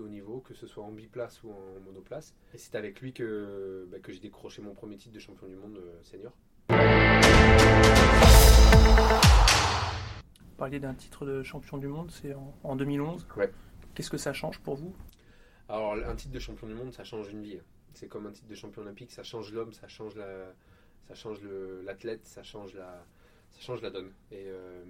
[0.02, 2.34] haut niveau, que ce soit en biplace ou en monoplace.
[2.52, 5.56] Et c'est avec lui que, bah, que j'ai décroché mon premier titre de champion du
[5.56, 6.32] monde senior.
[10.56, 13.26] Parler d'un titre de champion du monde, c'est en, 2011.
[13.36, 13.50] Ouais.
[13.94, 14.94] Qu'est-ce que ça change pour vous?
[15.68, 17.58] Alors, un titre de champion du monde, ça change une vie.
[17.94, 20.52] C'est comme un titre de champion olympique, ça change l'homme, ça change la,
[21.08, 21.38] ça change
[21.84, 23.04] l'athlète, ça change la,
[23.50, 24.12] ça change la donne.
[24.30, 24.84] Et, euh,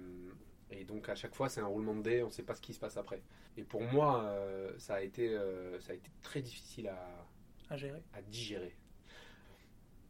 [0.71, 2.61] et donc à chaque fois, c'est un roulement de dés, on ne sait pas ce
[2.61, 3.21] qui se passe après.
[3.57, 7.27] Et pour moi, euh, ça a été, euh, ça a été très difficile à,
[7.69, 8.75] à gérer, à digérer.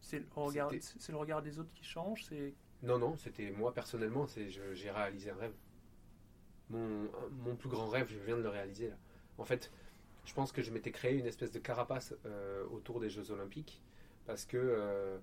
[0.02, 2.54] C'est le regard, c'est le regard des autres qui change, c'est.
[2.84, 5.54] Non, non, c'était moi personnellement, c'est j'ai réalisé un rêve.
[6.70, 7.10] Mon,
[7.44, 8.96] mon plus grand rêve, je viens de le réaliser là.
[9.38, 9.72] En fait,
[10.26, 13.82] je pense que je m'étais créé une espèce de carapace euh, autour des Jeux Olympiques
[14.26, 15.18] parce que, euh,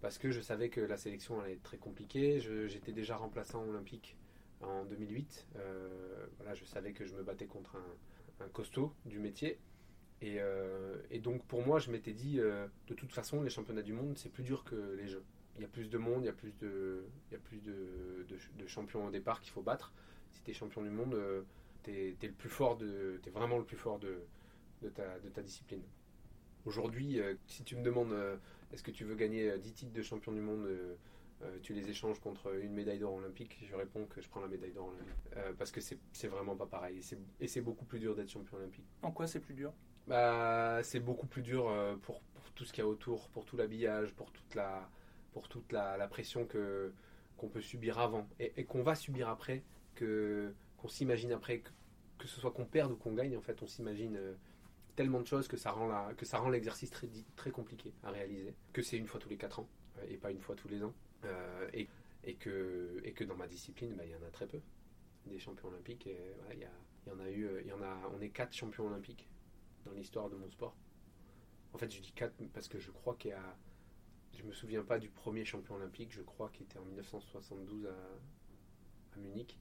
[0.00, 2.40] parce que je savais que la sélection allait être très compliquée.
[2.40, 4.16] J'étais déjà remplaçant olympique
[4.62, 5.46] en 2008.
[5.56, 9.58] Euh, voilà, je savais que je me battais contre un, costaud du métier.
[10.22, 10.38] Et,
[11.10, 14.30] et, donc pour moi, je m'étais dit, de toute façon, les championnats du monde, c'est
[14.30, 15.22] plus dur que les Jeux.
[15.60, 17.60] Il y a plus de monde, il y a plus de, il y a plus
[17.60, 19.92] de, de, champions au départ qu'il faut battre.
[20.30, 21.14] Si tu es champion du monde,
[21.82, 24.22] t'es es le plus fort de, es vraiment le plus fort de,
[24.80, 25.82] de, ta, de ta discipline.
[26.66, 28.36] Aujourd'hui, euh, si tu me demandes euh,
[28.72, 30.66] est-ce que tu veux gagner 10 euh, titres de champion du monde,
[31.62, 34.72] tu les échanges contre une médaille d'or olympique, je réponds que je prends la médaille
[34.72, 35.56] d'or olympique.
[35.58, 37.00] parce que c'est vraiment pas pareil.
[37.40, 38.84] Et c'est beaucoup plus dur d'être champion olympique.
[39.02, 39.72] En quoi c'est plus dur?
[40.06, 43.56] Bah, C'est beaucoup plus dur pour, pour tout ce qu'il y a autour, pour tout
[43.56, 44.90] l'habillage, pour toute la,
[45.32, 46.92] pour toute la, pression que
[47.36, 49.62] qu'on peut subir avant et, qu'on va subir après,
[49.94, 51.62] que qu'on s'imagine après,
[52.18, 54.34] que, ce soit qu'on perde ou qu'on gagne, en fait, on s'imagine euh,
[54.96, 58.10] tellement de choses que ça rend, la, que ça rend l'exercice très, très compliqué à
[58.10, 60.68] réaliser, que c'est une fois tous les 4 ans euh, et pas une fois tous
[60.68, 61.88] les ans, euh, et,
[62.24, 64.60] et, que, et que dans ma discipline, bah, il y en a très peu
[65.26, 66.06] des champions olympiques.
[66.06, 69.28] Il, y, y, en a eu, il y en a, on est 4 champions olympiques
[69.84, 70.74] dans l'histoire de mon sport.
[71.72, 73.56] En fait, je dis 4 parce que je crois qu'il y a.
[74.34, 79.18] Je me souviens pas du premier champion olympique, je crois qu'il était en 1972 à,
[79.18, 79.58] Munich.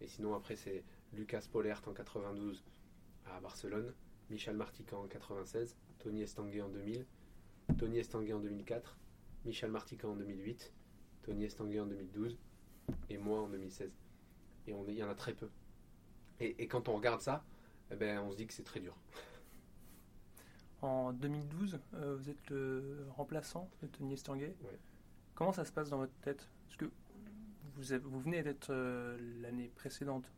[0.00, 2.62] Et sinon, après, c'est Lucas Polert en 92
[3.26, 3.94] à Barcelone,
[4.30, 7.06] Michel Martican en 96, Tony Estanguet en 2000,
[7.78, 8.96] Tony Estanguet en 2004,
[9.44, 10.72] Michel Martican en 2008,
[11.22, 12.38] Tony Estanguet en 2012
[13.10, 13.90] et moi en 2016.
[14.66, 15.48] Et il y en a très peu.
[16.40, 17.44] Et, quand on regarde ça,
[17.90, 18.96] eh ben, on se dit que c'est très dur.
[20.82, 24.54] En 2012, euh, vous êtes le remplaçant de Tony Estanguet.
[25.34, 26.48] Comment ça se passe dans votre tête?
[26.66, 26.90] Parce que
[27.76, 30.30] vous, venez d'être euh, l'année précédente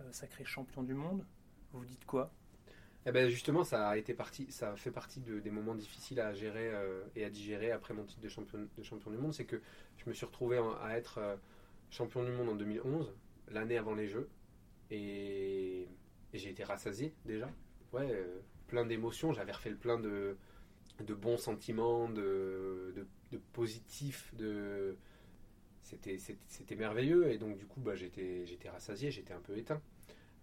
[0.00, 1.24] euh, sacré champion du monde.
[1.72, 2.30] Vous vous dites quoi?
[3.06, 6.68] Eh ben justement, ça a été parti, ça fait partie des moments difficiles à gérer
[6.68, 9.32] euh, et à digérer après mon titre de champion, de champion du monde.
[9.32, 9.60] C'est que
[9.96, 11.38] je me suis retrouvé à être
[11.90, 13.14] champion du monde en 2011,
[13.50, 14.28] l'année avant les Jeux,
[14.90, 15.88] et,
[16.34, 17.50] j'ai été rassasié déjà.
[17.92, 18.26] Ouais,
[18.68, 19.32] plein d'émotions.
[19.32, 20.36] J'avais refait le plein de,
[21.00, 23.06] bons sentiments, de,
[23.52, 24.96] positifs, de
[25.82, 29.80] c'était merveilleux et donc du coup bah, j'étais rassasié, j'étais un peu éteint.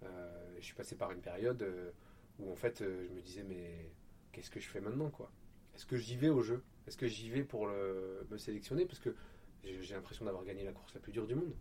[0.03, 1.91] Euh, je suis passé par une période euh,
[2.39, 3.91] où en fait euh, je me disais mais
[4.31, 5.31] qu'est-ce que je fais maintenant quoi?
[5.75, 6.63] Est-ce que j'y vais au jeu?
[6.87, 8.85] Est-ce que j'y vais pour me sélectionner?
[8.85, 9.15] Parce que
[9.63, 11.53] j'ai l'impression d'avoir gagné la course la plus dure du monde.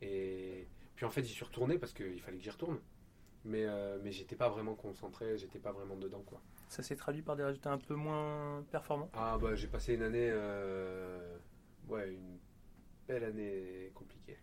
[0.00, 2.78] Et puis en fait j'y suis retourné parce qu'il fallait que j'y retourne.
[3.46, 3.64] Mais,
[4.02, 6.40] mais j'étais pas vraiment concentré, j'étais pas vraiment dedans quoi.
[6.68, 9.08] Ça s'est traduit par des résultats un peu moins performants?
[9.14, 10.32] Ah bah j'ai passé une année,
[11.88, 12.38] ouais, une
[13.06, 14.38] belle année compliquée.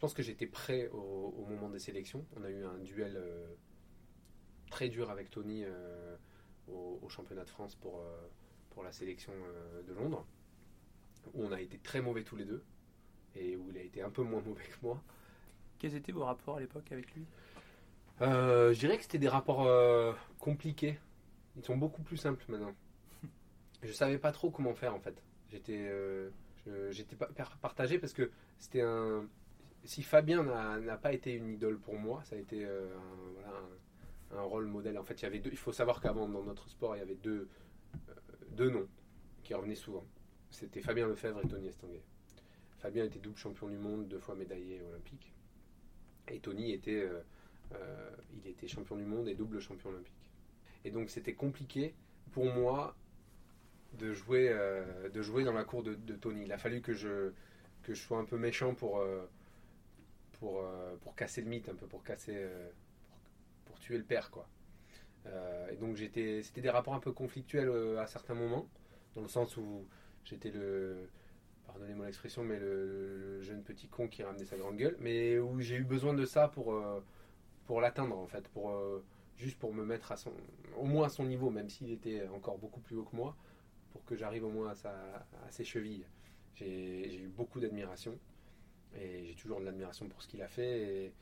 [0.00, 2.24] Je pense que j'étais prêt au, moment des sélections.
[2.34, 3.54] On a eu un duel euh,
[4.70, 6.16] très dur avec Tony euh,
[6.68, 8.28] au, championnat de France pour, euh,
[8.70, 9.34] pour la sélection
[9.86, 10.26] de Londres,
[11.34, 12.64] où on a été très mauvais tous les deux,
[13.36, 15.02] et où il a été un peu moins mauvais que moi.
[15.78, 17.26] Quels étaient vos rapports à l'époque avec lui?
[18.20, 19.66] Je dirais que c'était des rapports
[20.38, 20.98] compliqués.
[21.56, 22.74] Ils sont beaucoup plus simples maintenant.
[23.82, 25.22] Je savais pas trop comment faire en fait.
[25.50, 25.90] J'étais
[26.90, 27.28] J'étais pas
[27.60, 29.28] partagé parce que c'était un.
[29.84, 33.62] Si Fabien n'a pas été une idole pour moi, ça a été euh, un, voilà,
[34.32, 34.98] un, rôle modèle.
[34.98, 35.50] En fait, il y avait deux.
[35.50, 37.48] Il faut savoir qu'avant, dans notre sport, il y avait deux,
[37.94, 38.12] euh,
[38.50, 38.88] deux noms
[39.42, 40.04] qui revenaient souvent.
[40.50, 42.02] C'était Fabien Lefebvre et Tony Estanguet.
[42.78, 45.32] Fabien était double champion du monde, deux fois médaillé olympique.
[46.28, 47.22] Et Tony était, euh,
[48.32, 50.30] il était champion du monde et double champion olympique.
[50.84, 51.94] Et donc c'était compliqué
[52.32, 52.96] pour moi
[53.98, 56.44] de jouer, euh, de jouer dans la cour de, Tony.
[56.44, 57.32] Il a fallu que je,
[57.82, 59.26] que je sois un peu méchant pour, euh,
[60.38, 62.46] pour, euh, pour casser le mythe, un peu pour casser,
[63.80, 64.48] tuer le père, quoi.
[65.26, 68.68] Euh, et donc c'était des rapports un peu conflictuels euh, à certains moments,
[69.14, 69.86] dans le sens où
[70.24, 71.08] j'étais le,
[71.66, 75.76] pardonnez-moi l'expression, mais le, jeune petit con qui ramenait sa grande gueule, mais où j'ai
[75.76, 77.00] eu besoin de ça pour, euh,
[77.70, 79.00] pour l'atteindre en fait, pour euh,
[79.36, 80.32] juste pour me mettre à son,
[80.76, 83.36] au moins à son niveau, même s'il était encore beaucoup plus haut que moi,
[83.92, 86.04] pour que j'arrive au moins à, ses chevilles.
[86.56, 88.18] J'ai, eu beaucoup d'admiration
[88.96, 90.80] et j'ai toujours de l'admiration pour ce qu'il a fait.
[90.80, 91.14] Et,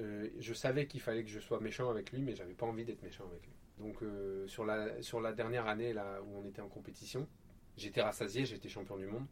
[0.00, 2.86] euh, je savais qu'il fallait que je sois méchant avec lui, mais j'avais pas envie
[2.86, 3.52] d'être méchant avec lui.
[3.76, 7.28] Donc euh, sur, la, sur la dernière année là où on était en compétition,
[7.76, 9.26] j'étais rassasié, j'étais champion du monde.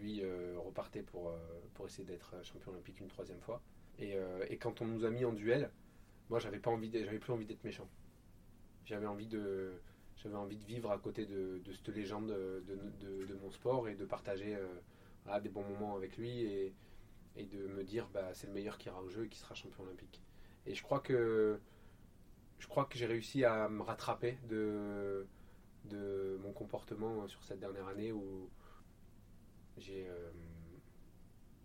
[0.00, 0.22] Lui
[0.56, 1.30] repartait pour,
[1.74, 3.60] pour essayer d'être champion olympique une troisième fois.
[3.98, 5.70] Et, euh, et quand on nous a mis en duel,
[6.30, 7.88] moi j'avais pas envie, j'avais plus envie d'être méchant.
[8.84, 9.72] J'avais envie de,
[10.16, 14.56] j'avais envie de vivre à côté de, cette légende de, mon sport et de partager
[14.56, 16.74] euh, des bons moments avec lui et,
[17.36, 19.84] de me dire bah, c'est le meilleur qui ira au jeu et qui sera champion
[19.84, 20.22] olympique.
[20.66, 21.58] Et je crois que
[22.58, 25.26] je crois que j'ai réussi à me rattraper de,
[25.86, 28.48] de mon comportement sur cette dernière année où
[29.78, 30.30] j'ai euh,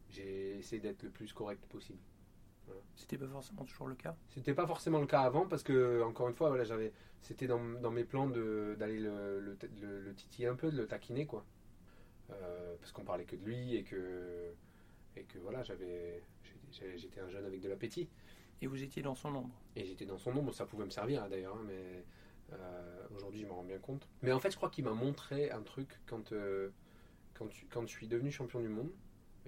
[0.10, 2.00] j'ai essayé d'être le plus correct possible.
[2.96, 4.16] C'était pas forcément toujours le cas.
[4.30, 7.60] C'était pas forcément le cas avant parce que encore une fois voilà j'avais c'était dans,
[7.82, 11.26] dans mes plans de- d'aller le, le, le- le titiller un peu de le taquiner
[11.26, 11.46] quoi.
[12.32, 14.52] Euh, parce qu'on parlait que de lui et que
[15.16, 16.22] et que voilà j'avais
[16.72, 18.10] j'étais un jeune avec de l'appétit.
[18.62, 19.56] Et vous étiez dans son ombre.
[19.76, 22.04] et j'étais dans son ombre ça pouvait me servir hein, d'ailleurs hein, mais
[22.54, 24.08] euh, aujourd'hui je m'en rends bien compte.
[24.24, 26.70] Mais en fait je crois qu'il m'a montré un truc quand euh,
[27.36, 28.92] quand, quand je suis devenu champion du monde.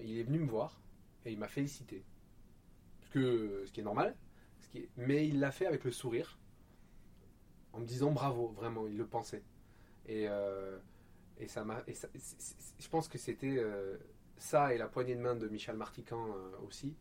[0.01, 0.79] Il est venu me voir
[1.25, 2.03] et il m'a félicité
[3.13, 4.15] ce, qui est normal
[4.98, 6.38] mais il l'a fait avec le sourire
[7.74, 9.43] en me disant bravo vraiment il le pensait.
[10.06, 10.80] Et, euh,
[11.38, 13.98] et ça m'a je pense que c'était euh,
[14.38, 16.95] ça et la poignée de main de Michel Martican euh, aussi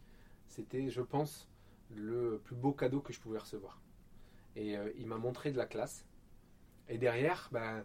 [0.47, 1.49] c'était je pense
[1.91, 3.81] le plus beau cadeau que je pouvais recevoir.
[4.57, 6.05] Et il m'a montré de la classe.
[6.89, 7.85] Et derrière ben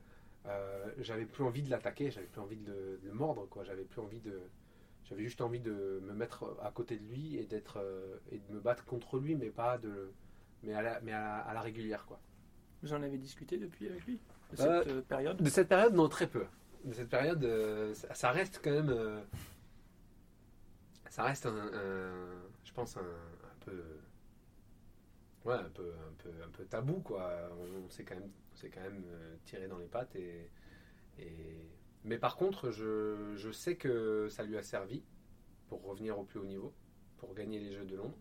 [0.98, 3.64] j'avais plus envie de l'attaquer j'avais plus envie de le, de le mordre quoi.
[3.64, 4.42] J'avais plus envie de
[5.06, 8.54] j'avais juste envie de me mettre à côté de lui et d'être euh, et de
[8.54, 10.12] me battre contre lui mais pas de
[10.64, 12.20] mais à la, mais à la, à la régulière quoi.
[12.82, 14.20] Vous en avez discuté depuis avec lui
[14.54, 15.38] De Euh, cette euh, période?
[15.42, 16.46] de cette période non très peu.
[16.86, 19.24] De cette période euh, ça, ça reste quand même
[21.10, 23.84] ça reste un, un- je pense un, un peu
[25.46, 27.30] ouais un peu un peu un peu tabou quoi.
[27.86, 29.04] On, s'est quand même on s'est quand même
[29.46, 30.50] tiré dans les pattes et,
[31.20, 31.58] et
[32.04, 35.04] mais par contre je, je sais que ça lui a servi
[35.68, 36.74] pour revenir au plus haut niveau
[37.18, 38.18] pour gagner les Jeux de Londres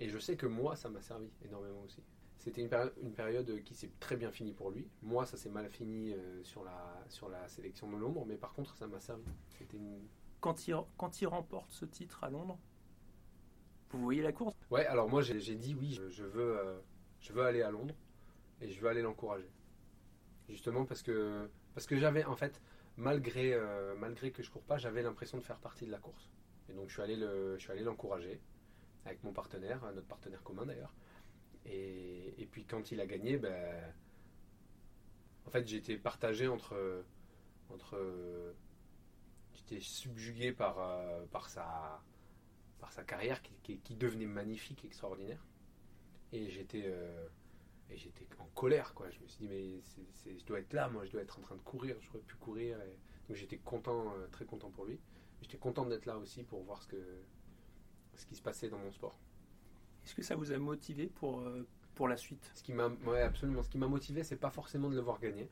[0.00, 2.02] et je sais que moi ça m'a servi énormément aussi
[2.38, 4.88] c'était une, péri- une période qui s'est très bien finie pour lui.
[5.00, 8.52] Moi, ça s'est mal fini euh, sur, la, sur la sélection de Londres, mais par
[8.52, 9.22] contre, ça m'a servi.
[9.72, 10.00] Une...
[10.40, 12.58] quand, il, quand il remporte ce titre à Londres,
[13.92, 14.56] vous voyez la course?
[14.72, 16.80] Ouais, alors moi, j'ai j'ai dit oui, je, je veux, euh,
[17.20, 17.94] je veux aller à Londres
[18.60, 19.48] et je veux aller l'encourager.
[20.48, 22.60] Justement parce que, parce que j'avais, en fait,
[22.96, 26.30] malgré, euh, malgré que je cours pas, j'avais l'impression de faire partie de la course.
[26.68, 26.92] Et donc, je
[27.58, 28.40] suis allé l'encourager
[29.04, 30.94] avec mon partenaire, notre partenaire commun d'ailleurs.
[31.66, 33.94] Et, puis quand il a gagné, ben,
[35.46, 37.04] en fait j'étais partagé entre,
[37.70, 37.98] entre
[39.54, 45.44] j'étais subjugué par, euh, sa, carrière qui, devenait magnifique, extraordinaire.
[46.32, 47.28] Et j'étais euh,
[47.92, 49.10] et j'étais en colère quoi.
[49.10, 51.38] Je me suis dit mais c'est- c'est- je dois être là, moi je dois être
[51.38, 52.80] en train de courir, j'aurais pu courir.
[52.82, 52.96] Et,
[53.28, 54.98] donc j'étais content, euh, très content pour lui.
[55.42, 57.22] J'étais content d'être là aussi pour voir ce, que,
[58.14, 59.18] ce qui se passait dans mon sport.
[60.04, 62.50] Est-ce que ça vous a motivé pour, euh, pour la suite?
[62.54, 63.62] Ce qui m'a, ouais, absolument.
[63.62, 65.48] Ce qui m'a motivé, c'est pas forcément de le voir gagner.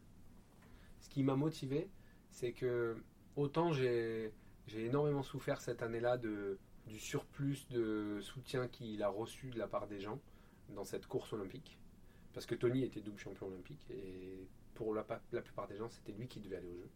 [1.01, 1.89] Ce qui m'a motivé,
[2.31, 2.97] c'est que
[3.37, 4.33] autant j'ai,
[4.67, 9.67] j'ai énormément souffert cette année-là de, du surplus de soutien qu'il a reçu de la
[9.67, 10.21] part des gens
[10.71, 11.79] dans cette course olympique.
[12.33, 15.89] Parce que Tony était double champion olympique et pour la, pa- la plupart des gens,
[15.91, 16.89] c'était lui qui devait aller au jeu.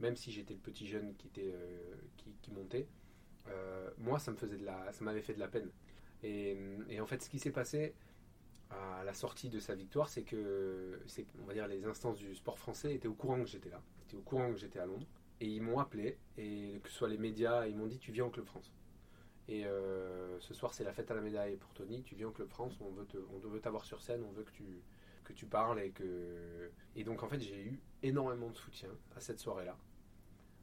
[0.00, 1.94] Même si j'étais le petit jeune qui, était, euh,
[2.42, 2.86] qui, montait,
[3.48, 5.70] euh, moi, ça, me faisait de la, ça m'avait fait de la peine.
[6.22, 6.56] Et,
[7.00, 7.94] en fait, ce qui s'est passé,
[8.70, 11.00] à la sortie de sa victoire, c'est que,
[11.40, 14.16] on va dire, les instances du sport français étaient au courant que j'étais là, étaient
[14.16, 15.06] au courant que j'étais à Londres,
[15.40, 18.24] et ils m'ont appelé, et que ce soit les médias, ils m'ont dit tu viens
[18.26, 18.72] au Club France.
[19.48, 22.32] Et euh, ce soir c'est la fête à la médaille pour Tony, tu viens au
[22.32, 25.80] Club France, on veut, te, on veut t'avoir sur scène, on veut que tu, parles
[25.80, 26.70] et que...
[27.04, 29.76] Donc en fait j'ai eu énormément de soutien à cette soirée-là,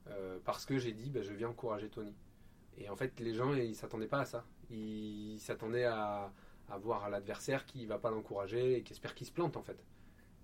[0.08, 2.14] euh, parce que j'ai dit bah, je viens encourager Tony.
[2.78, 6.34] Et en fait les gens ils s'attendaient pas à ça, ils s'attendaient à
[6.70, 9.78] à voir l'adversaire qui va pas l'encourager et qui espère qu'il se plante en fait.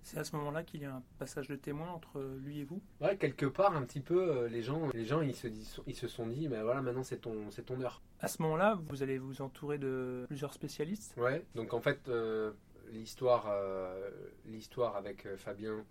[0.02, 2.80] C'est à ce moment-là qu'il y a un passage de témoin entre lui et vous?
[3.00, 5.94] Ouais, quelque part, un petit peu, euh, les gens, les gens ils, se disent, ils
[5.94, 8.02] se sont dit, mais voilà, maintenant c'est ton, c'est ton heure.
[8.20, 11.14] À ce moment-là, vous allez vous entourer de plusieurs spécialistes?
[11.16, 12.52] Ouais, donc en fait, euh,
[12.90, 14.10] l'histoire, euh,
[14.46, 15.84] l'histoire avec Fabien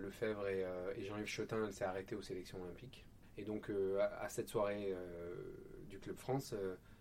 [0.00, 0.64] Lefebvre et,
[0.96, 3.04] et Jean-Yves Chotin, elle s'est arrêtée aux sélections olympiques.
[3.36, 3.70] Et donc,
[4.00, 4.94] à, à, cette soirée
[5.90, 6.54] du Club France,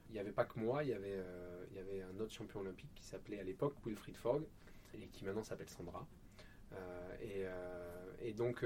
[0.09, 1.23] il n'y avait pas que moi, il y avait,
[1.71, 4.43] il y avait un autre champion olympique qui s'appelait à l'époque Wilfried Fogg
[4.93, 6.05] et qui maintenant s'appelle Sandra.
[7.21, 7.45] Et,
[8.21, 8.65] et, donc,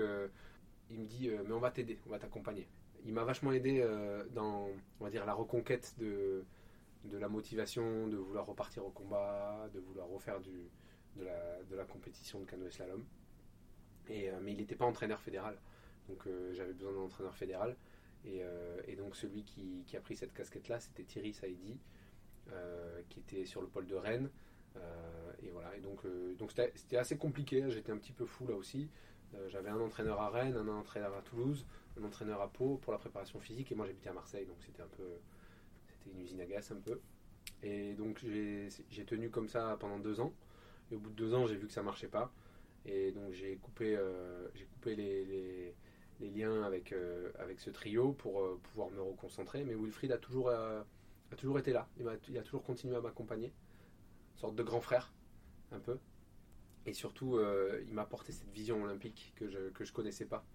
[0.89, 2.67] il me dit Mais on va t'aider, on va t'accompagner.
[3.05, 3.85] Il m'a vachement aidé
[4.33, 4.69] dans,
[5.09, 6.43] dire, la reconquête de,
[7.11, 11.25] la motivation, de vouloir repartir au combat, de vouloir refaire de,
[11.75, 13.03] la, compétition de canoë slalom.
[14.09, 15.57] Mais il n'était pas entraîneur fédéral.
[16.09, 17.75] Donc j'avais besoin d'un entraîneur fédéral.
[18.25, 21.79] Et, donc celui qui, a pris cette casquette-là, c'était Thierry Saïdi,
[22.51, 24.29] euh, qui était sur le pôle de Rennes.
[24.77, 25.75] Euh, et voilà.
[25.75, 27.63] Et donc, euh, donc c'était assez compliqué.
[27.63, 27.69] Hein.
[27.69, 28.89] J'étais un petit peu fou là aussi.
[29.49, 31.63] J'avais un entraîneur à Rennes, un entraîneur à Toulouse,
[31.99, 33.71] un entraîneur à Pau pour la préparation physique.
[33.71, 35.03] Et moi, j'habitais à Marseille, donc c'était un peu,
[35.87, 36.99] c'était une usine à gaz un peu.
[37.61, 40.33] Et donc j'ai tenu comme ça pendant deux ans.
[40.91, 42.33] Et au bout de deux ans, j'ai vu que ça marchait pas.
[42.87, 43.99] Et donc j'ai coupé,
[44.55, 45.75] j'ai coupé les,
[46.21, 46.95] liens avec,
[47.37, 49.63] avec ce trio pour pouvoir me reconcentrer.
[49.63, 50.83] Mais Wilfried a toujours, a
[51.37, 51.87] toujours été là.
[51.99, 53.53] Il a toujours continué à m'accompagner
[54.39, 55.11] sorte de grand frère,
[55.71, 55.97] un peu.
[56.85, 60.25] Et surtout, euh, il m'a apporté cette vision olympique que je ne que je connaissais
[60.25, 60.45] pas.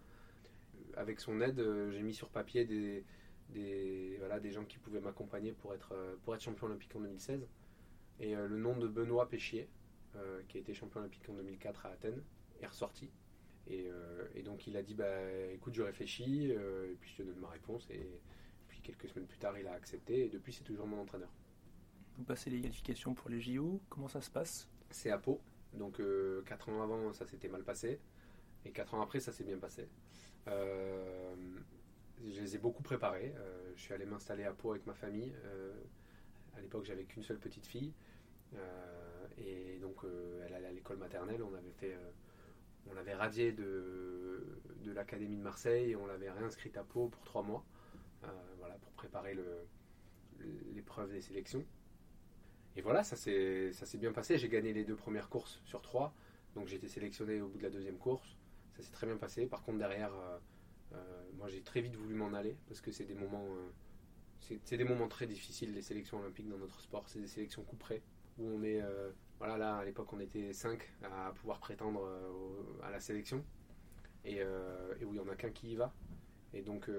[0.97, 3.05] Avec son aide, euh, j'ai mis sur papier des,
[3.51, 7.01] des, voilà, des gens qui pouvaient m'accompagner pour être, euh, pour être champion olympique en
[7.01, 7.47] 2016.
[8.20, 9.68] Et le nom de Benoît Péchier,
[10.47, 12.23] qui a été champion olympique en 2004 à Athènes,
[12.61, 13.11] est ressorti.
[13.66, 13.88] Et,
[14.37, 15.20] et donc il a dit bah,
[15.53, 17.90] écoute, je réfléchis, et puis je te donne ma réponse.
[17.90, 18.09] Et
[18.68, 21.31] puis quelques semaines plus tard, il a accepté, et depuis, c'est toujours mon entraîneur.
[22.16, 24.68] Vous passez les qualifications pour les JO, comment ça se passe?
[24.90, 25.40] C'est à Pau,
[25.72, 27.98] donc euh, 4 ans avant ça s'était mal passé,
[28.64, 29.88] et 4 ans après ça s'est bien passé.
[30.46, 31.35] Euh,
[32.24, 35.33] je les ai beaucoup préparés, euh, je suis allé m'installer à Pau avec ma famille.
[35.44, 35.72] Euh,
[36.57, 37.92] à l'époque j'avais qu'une seule petite fille,
[39.37, 40.03] et donc
[40.46, 41.98] elle allait à l'école maternelle, on avait fait...
[42.88, 47.24] on l'avait radiée de, de l'académie de Marseille et on l'avait réinscrite à Pau pour
[47.24, 47.64] 3 mois,
[48.61, 49.37] voilà, pour préparer
[50.72, 51.64] l'épreuve des sélections.
[52.77, 54.39] Et voilà, ça s'est bien passé.
[54.39, 56.15] J'ai gagné les deux premières courses sur trois.
[56.55, 58.37] Donc j'ai été sélectionné au bout de la deuxième course.
[58.77, 59.47] Ça s'est très bien passé.
[59.47, 60.39] Par contre, derrière, euh,
[60.95, 63.47] euh, moi j'ai très vite voulu m'en aller parce que c'est des moments.
[63.47, 63.71] Euh,
[64.65, 67.09] c'est des moments très difficiles, les sélections olympiques dans notre sport.
[67.09, 68.03] C'est des sélections couperées
[68.39, 68.83] où on est.
[69.39, 72.07] voilà, là à l'époque on était cinq à pouvoir prétendre
[72.83, 73.43] à la sélection.
[74.27, 75.95] Et, et où il n'y en a qu'un qui y va.
[76.53, 76.91] Et donc,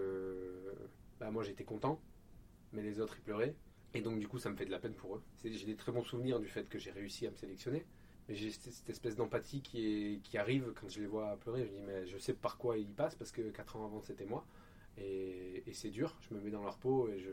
[1.19, 2.01] bah, moi j'étais content,
[2.73, 3.55] mais les autres ils pleuraient.
[3.95, 5.23] Et donc, du coup, ça me fait de la peine pour eux.
[5.45, 7.85] J'ai des très bons souvenirs du fait que j'ai réussi à me sélectionner.
[8.27, 11.65] Mais j'ai cette espèce d'empathie qui, qui arrive quand je les vois pleurer.
[11.65, 14.25] Je dis, mais je sais par quoi ils passent parce que 4 ans avant, c'était
[14.25, 14.45] moi.
[14.97, 16.13] Et, c'est dur.
[16.29, 17.29] Je me mets dans leur peau et, je,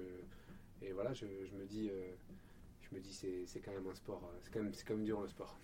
[0.86, 2.12] et voilà, je, me dis, euh,
[2.82, 4.22] je me dis c'est quand même un sport.
[4.22, 5.58] Euh, c'est quand, même, quand même dur le sport.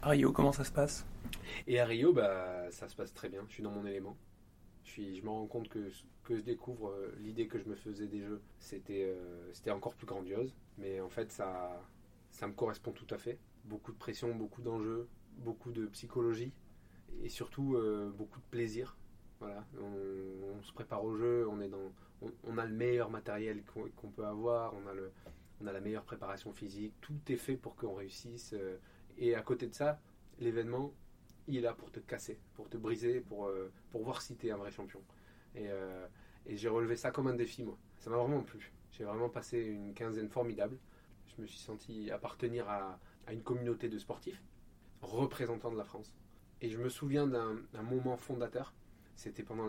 [0.00, 1.04] À Rio, comment ça se passe?
[1.66, 3.44] Et à Rio, bah, ça se passe très bien.
[3.48, 4.16] Je suis dans mon élément.
[4.96, 5.90] Je, me rends compte que
[6.24, 9.94] que je découvre euh, l'idée que je me faisais des jeux, c'était euh, c'était encore
[9.94, 10.54] plus grandiose.
[10.78, 11.82] Mais en fait, ça,
[12.30, 13.38] ça me correspond tout à fait.
[13.64, 16.52] Beaucoup de pression, beaucoup d'enjeux, beaucoup de psychologie
[17.22, 18.96] et surtout euh, beaucoup de plaisir.
[19.40, 21.92] Voilà, on, se prépare au jeu, on est dans,
[22.44, 23.62] on, a le meilleur matériel
[23.96, 25.12] qu'on peut avoir, on a le,
[25.60, 28.54] on a la meilleure préparation physique, tout est fait pour qu'on réussisse.
[29.18, 30.00] et à côté de ça,
[30.38, 30.94] l'événement,
[31.48, 33.50] il est là pour te casser, pour te briser, pour,
[33.90, 35.02] pour voir si tu es un vrai champion.
[35.56, 36.06] Euh,
[36.46, 37.76] et, j'ai relevé ça comme un défi, moi.
[37.98, 38.72] Ça m'a vraiment plu.
[38.92, 40.78] J'ai vraiment passé une quinzaine formidable.
[41.26, 42.98] Je me suis senti appartenir à,
[43.30, 44.42] une communauté de sportifs,
[45.00, 46.14] représentants de la France.
[46.60, 48.74] Et je me souviens d'un moment fondateur.
[49.16, 49.66] C'était pendant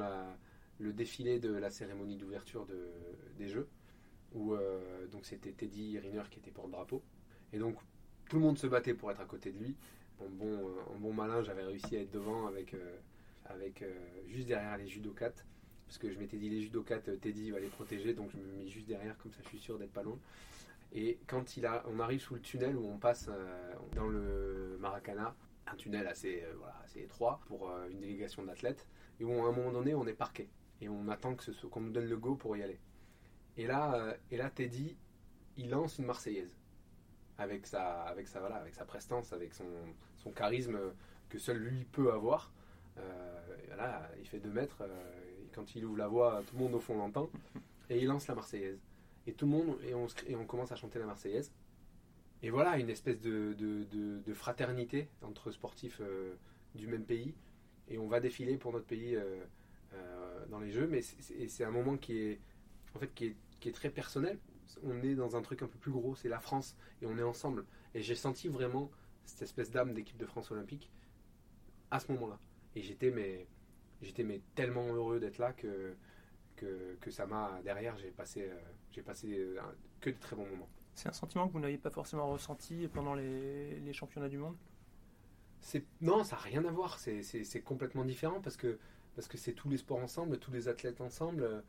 [0.80, 2.89] le défilé de la cérémonie d'ouverture de,
[3.38, 3.67] des Jeux,
[4.34, 7.01] où euh, c'était Teddy Riner qui était porte-drapeau.
[7.53, 7.78] Et donc
[8.30, 9.76] tout le monde se battait pour être à côté de lui.
[10.19, 12.97] En bon, en bon malin, j'avais réussi à être devant avec, euh,
[13.45, 13.84] avec
[14.28, 15.45] juste derrière les judokates
[15.86, 18.63] parce que je m'étais dit les judokates, euh, Teddy va les protéger, donc je me
[18.63, 20.17] mets juste derrière, comme ça je suis sûr d'être pas loin.
[20.93, 24.78] Et quand il a, on arrive sous le tunnel où on passe euh, dans le
[24.80, 25.36] Maracana,
[25.67, 28.88] un tunnel assez, euh, voilà, assez étroit pour une délégation d'athlètes,
[29.19, 30.49] et où à un moment donné on est parqué
[30.82, 32.80] et on attend que ce, qu'on nous donne le go pour y aller.
[33.57, 34.95] Et là, et là Teddy,
[35.57, 36.55] il lance une Marseillaise
[37.38, 39.65] avec sa, avec sa, voilà, avec sa prestance, avec son,
[40.17, 40.77] son charisme
[41.29, 42.51] que seul lui peut avoir.
[43.67, 44.83] voilà, il fait deux mètres,
[45.53, 47.29] quand il ouvre la voix, tout le monde au fond l'entend.
[47.89, 48.79] Et il lance la Marseillaise.
[49.27, 51.51] Et tout le monde, et on, et on commence à chanter la Marseillaise.
[52.41, 53.86] et voilà, une espèce de, de,
[54.25, 56.01] de, fraternité entre sportifs
[56.75, 57.33] du même pays.
[57.89, 59.17] Et on va défiler pour notre pays
[60.49, 62.39] dans les Jeux, mais c'est un moment qui est,
[62.95, 64.38] en fait, qui est, qui est très personnel.
[64.84, 67.24] On est dans un truc un peu plus gros, c'est la France, et on est
[67.24, 67.66] ensemble.
[67.93, 68.91] Et j'ai senti vraiment
[69.26, 70.89] cette espèce d'âme d'équipe de France olympique
[71.91, 72.39] à ce moment-là.
[72.76, 73.47] Et j'étais mais
[74.01, 75.95] j'étais mais tellement heureux d'être là que,
[76.55, 78.59] que, que ça m'a derrière j'ai passé euh,
[78.91, 79.59] j'ai passé euh,
[80.01, 80.70] que de très bons moments.
[80.93, 84.55] C'est un sentiment que vous n'aviez pas forcément ressenti pendant les, les championnats du monde?
[85.61, 86.99] C'est non, ça n'a rien à voir.
[86.99, 88.78] C'est complètement différent parce que
[89.16, 91.63] parce que c'est tous les sports ensemble, tous les athlètes ensemble.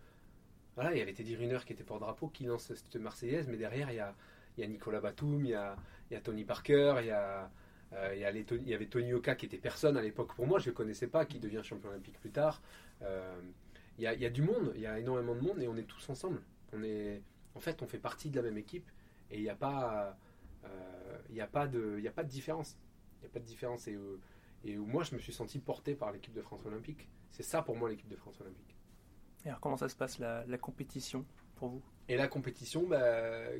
[0.76, 3.90] Voilà, il y avait Teddy Riner qui était porte-drapeau, qui lance cette Marseillaise, mais derrière
[3.90, 5.76] il y a, Nicolas Batum, il y a,
[6.22, 7.50] Tony Parker, il y a
[7.92, 8.20] euh, il,
[8.68, 11.06] y avait Tony Oka qui était personne à l'époque pour moi, je ne le connaissais
[11.06, 12.60] pas, qui devient champion olympique plus tard.
[13.02, 13.40] Euh,
[13.98, 16.08] il, y a, du monde, il y a énormément de monde et on est tous
[16.10, 16.42] ensemble.
[16.72, 17.22] On est,
[17.54, 18.90] en fait, on fait partie de la même équipe
[19.30, 20.16] et il n'y a, pas,
[20.64, 20.68] euh,
[21.40, 22.76] a, de, a pas de différence.
[23.22, 23.88] Il a pas de différence.
[23.88, 23.98] Et,
[24.64, 27.08] et moi, je me suis senti porté par l'équipe de France olympique.
[27.30, 28.75] C'est ça pour moi l'équipe de France olympique.
[29.46, 31.24] Et alors, comment ça se passe la, la compétition
[31.54, 31.82] pour vous?
[32.08, 33.00] Et la compétition, bah,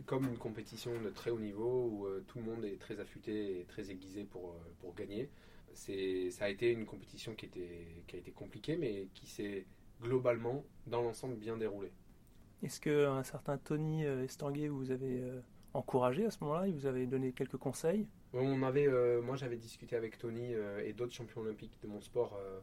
[0.05, 3.61] comme une compétition de très haut niveau où euh, tout le monde est très affûté
[3.61, 5.31] et très aiguisé pour, euh, pour gagner,
[5.75, 9.65] ça a été une compétition qui, était, qui a été compliquée mais qui s'est
[10.03, 11.93] globalement, dans l'ensemble, bien déroulée.
[12.65, 15.23] Est-ce qu'un certain Tony euh, Estanguet vous avez
[15.73, 16.67] encouragé à ce moment-là?
[16.67, 18.09] Il vous avait donné quelques conseils?
[18.33, 18.89] On avait,
[19.23, 20.53] Moi j'avais discuté avec Tony
[20.85, 22.59] et d'autres champions olympiques de mon sport euh,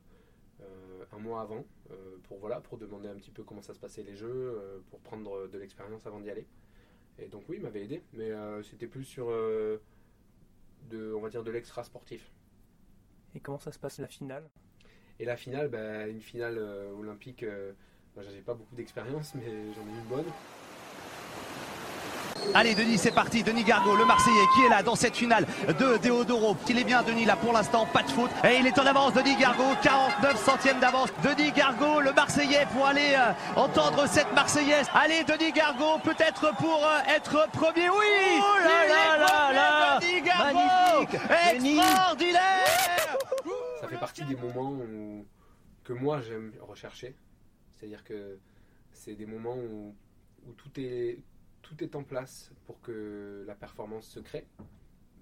[1.12, 4.04] un mois avant euh, pour, voilà, pour demander un petit peu comment ça se passait
[4.04, 6.48] les jeux, euh, pour prendre de l'expérience avant d'y aller.
[7.20, 8.32] Et donc oui, il m'avait aidé, mais
[8.64, 12.32] c'était plus sur de, on va dire de l'extra sportif.
[13.36, 14.50] Et comment ça se passe la finale?
[15.20, 17.44] Et la finale, bah, une finale olympique,
[18.16, 20.26] moi j'avais pas beaucoup d'expérience, mais j'en ai une bonne.
[22.54, 25.98] Allez Denis c'est parti, Denis Gargot, le Marseillais qui est là dans cette finale de
[25.98, 26.56] Deodoro.
[26.70, 28.30] Il est bien Denis là pour l'instant, pas de faute.
[28.44, 31.10] Et il est en avance Denis Gargot, 49 centièmes d'avance.
[31.24, 34.88] Denis Gargot, le Marseillais pour aller euh, entendre cette Marseillaise.
[34.94, 37.90] Allez Denis Gargot peut-être pour euh, être premier.
[37.90, 41.08] Oui oh là là là là Denis Gargot
[41.54, 43.18] Extraordinaire
[43.82, 44.78] Ça fait partie des moments
[45.84, 47.16] que moi j'aime rechercher.
[47.76, 48.38] C'est-à-dire que
[48.92, 49.96] c'est des moments où,
[50.48, 51.20] où tout est
[51.64, 54.46] tout est en place pour que la performance se crée,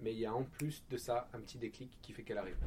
[0.00, 2.58] mais il y a en plus de ça un petit déclic qui fait qu'elle arrive.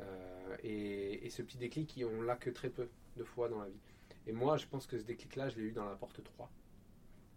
[0.00, 3.80] Euh, et, ce petit déclic, on l'a que très peu de fois dans la vie.
[4.26, 6.50] Et moi, je pense que ce déclic-là, je l'ai eu dans la porte 3.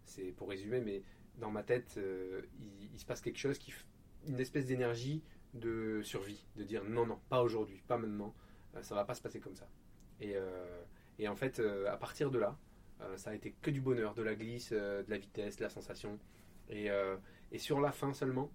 [0.04, 1.02] C'est pour résumer, mais
[1.38, 2.42] dans ma tête, euh,
[2.92, 3.72] il, se passe quelque chose, qui,
[4.26, 5.22] une espèce d'énergie
[5.54, 8.34] de survie, de dire non, non, pas aujourd'hui, pas maintenant,
[8.74, 9.68] euh, ça va pas se passer comme ça.
[10.20, 10.36] Et,
[11.28, 12.58] en fait, à partir de là,
[13.16, 15.70] ça a été que du bonheur, de la glisse, euh, de la vitesse, de la
[15.70, 16.18] sensation.
[16.68, 17.16] Et, euh,
[17.52, 18.50] et, sur la fin seulement,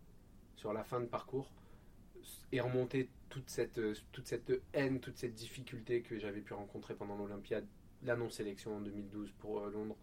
[0.55, 1.51] sur la fin de parcours,
[2.51, 3.79] est remontée toute cette,
[4.11, 7.65] toute cette haine, toute cette difficulté que j'avais pu rencontrer pendant l'Olympiade,
[8.03, 9.95] la non-sélection en 2012 pour Londres,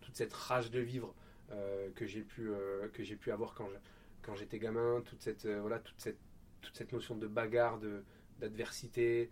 [0.00, 1.14] toute cette rage de vivre
[1.94, 2.50] que j'ai pu,
[3.18, 6.18] pu avoir quand, j'étais gamin, toute cette, voilà, toute, cette,
[6.60, 7.80] toute cette notion de bagarre,
[8.40, 9.30] d'adversité,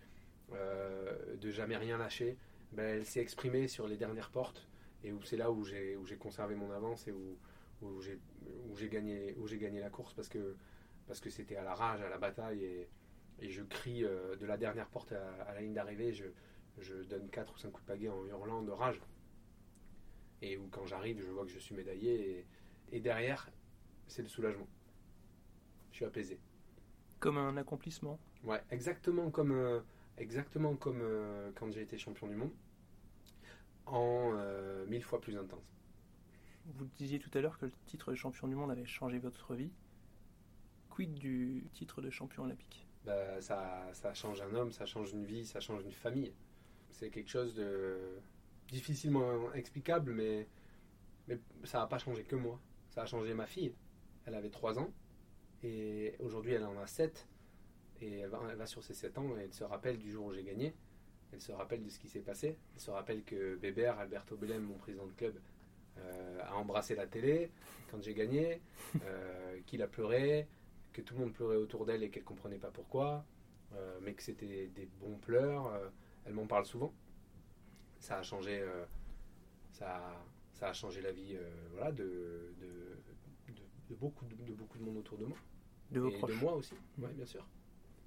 [0.50, 2.38] de jamais rien lâcher.
[2.76, 4.68] Ben, elle s'est exprimée sur les dernières portes
[5.02, 7.38] et où c'est là où j'ai où j'ai conservé mon avance et où
[7.82, 8.18] où j'ai
[8.68, 10.56] où j'ai gagné où j'ai gagné la course parce que
[11.06, 12.88] parce que c'était à la rage, à la bataille et,
[13.40, 16.26] et je crie euh, de la dernière porte à, la ligne d'arrivée, je,
[16.78, 19.00] je donne 4 ou 5 coups de pagaie en hurlant de rage.
[20.42, 22.46] Et où quand j'arrive, je vois que je suis médaillé et,
[22.96, 23.50] et derrière,
[24.06, 24.66] c'est le soulagement.
[25.92, 26.40] Je suis apaisé.
[27.20, 28.18] Comme un accomplissement.
[28.44, 29.80] Ouais, exactement comme euh,
[30.18, 32.52] exactement comme euh, quand j'ai été champion du monde,
[33.86, 35.76] en euh, mille fois plus intense.
[36.66, 39.54] Vous disiez tout à l'heure que le titre de champion du monde avait changé votre
[39.54, 39.70] vie.
[40.90, 42.86] Quid du titre de champion olympique?
[43.04, 46.32] Bah, ça, ça change un homme, ça change une vie, ça change une famille.
[46.90, 48.18] C'est quelque chose de
[48.68, 50.48] difficilement explicable, mais,
[51.28, 52.58] mais ça n'a pas changé que moi.
[52.90, 53.72] Ça a changé ma fille.
[54.24, 54.90] Elle avait 3 ans
[55.62, 57.28] et aujourd'hui elle en a 7
[58.00, 60.42] et elle va, sur ses 7 ans et elle se rappelle du jour où j'ai
[60.42, 60.74] gagné.
[61.32, 62.56] Elle se rappelle de ce qui s'est passé.
[62.74, 65.34] Elle se rappelle que Bébert, Alberto Belém, mon président de club,
[65.98, 67.50] euh, a embrassé la télé
[67.90, 68.60] quand j'ai gagné,
[69.02, 70.46] euh, qu'il a pleuré,
[70.92, 73.24] que tout le monde pleurait autour d'elle et qu'elle ne comprenait pas pourquoi,
[73.74, 75.72] euh, mais que c'était des bons pleurs.
[76.24, 76.92] elle m'en parle souvent.
[77.98, 78.62] Ça a changé,
[79.72, 80.02] ça,
[80.52, 81.36] ça a changé la vie
[81.72, 85.38] voilà, de, de, beaucoup, de, beaucoup de monde autour de moi.
[85.90, 86.30] De vos et proches.
[86.32, 87.46] de moi aussi, oui, bien sûr.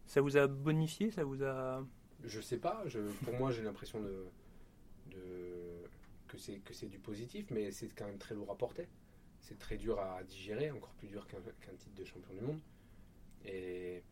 [0.06, 1.84] Ça vous a bonifié Ça vous a.
[2.24, 2.84] Je sais pas.
[3.24, 4.26] Pour moi, j'ai l'impression de,
[6.28, 8.88] que c'est que c'est du positif, mais c'est quand même très lourd à porter.
[9.42, 11.42] c'est très dur à digérer, encore plus dur qu'un
[11.76, 12.62] titre de champion du monde.
[13.46, 14.04] Et,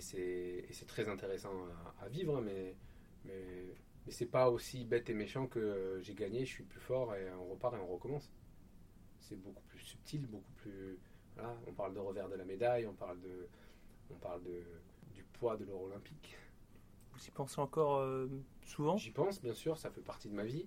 [0.00, 1.52] c'est très intéressant
[2.00, 2.76] à, vivre, mais,
[3.24, 3.74] mais,
[4.06, 7.30] mais c'est pas aussi bête et méchant que j'ai gagné, je suis plus fort et
[7.32, 8.30] on repart et on recommence.
[9.18, 10.98] C'est beaucoup plus subtil, beaucoup plus.
[11.34, 13.48] Voilà, on parle de revers de la médaille, on parle, de,
[14.10, 14.62] on parle de,
[15.12, 16.36] du poids de l'or olympique.
[17.20, 18.28] Vous y pensez encore euh,
[18.64, 18.96] souvent?
[18.96, 20.66] J'y pense, bien sûr, ça fait partie de ma vie.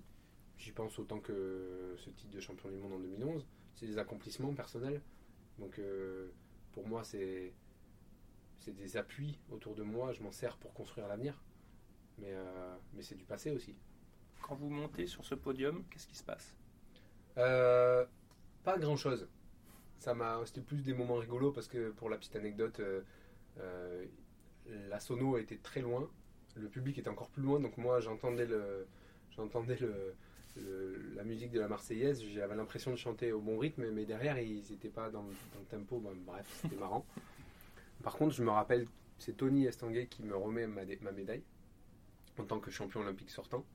[0.58, 3.48] J'y pense autant que ce titre de champion du monde en 2011.
[3.76, 5.02] C'est des accomplissements personnels.
[5.58, 6.32] Donc euh,
[6.72, 7.54] pour moi, c'est
[8.60, 10.14] c'est des appuis autour de moi.
[10.14, 11.42] Je m'en sers pour construire l'avenir.
[12.20, 13.76] Mais, euh, mais c'est du passé aussi.
[14.44, 16.56] Quand vous montez sur ce podium, qu'est-ce qui se passe?
[17.38, 18.06] Euh,
[18.64, 19.28] pas grand chose.
[20.00, 23.02] Ça m'a, c'était plus des moments rigolos parce que pour la petite anecdote, euh,
[23.60, 24.06] euh,
[24.68, 26.10] la sono était très loin,
[26.56, 28.88] le public était encore plus loin, donc moi j'entendais le,
[29.36, 30.16] j'entendais le,
[31.16, 34.64] la musique de la Marseillaise, j'avais l'impression de chanter au bon rythme, mais derrière ils
[34.70, 36.02] n'étaient pas dans, le- tempo.
[36.26, 37.06] Bref, c'était marrant.
[38.04, 38.86] Par contre, je me rappelle,
[39.18, 41.44] c'est Tony Estanguet qui me remet ma, médaille
[42.38, 43.66] en tant que champion olympique sortant.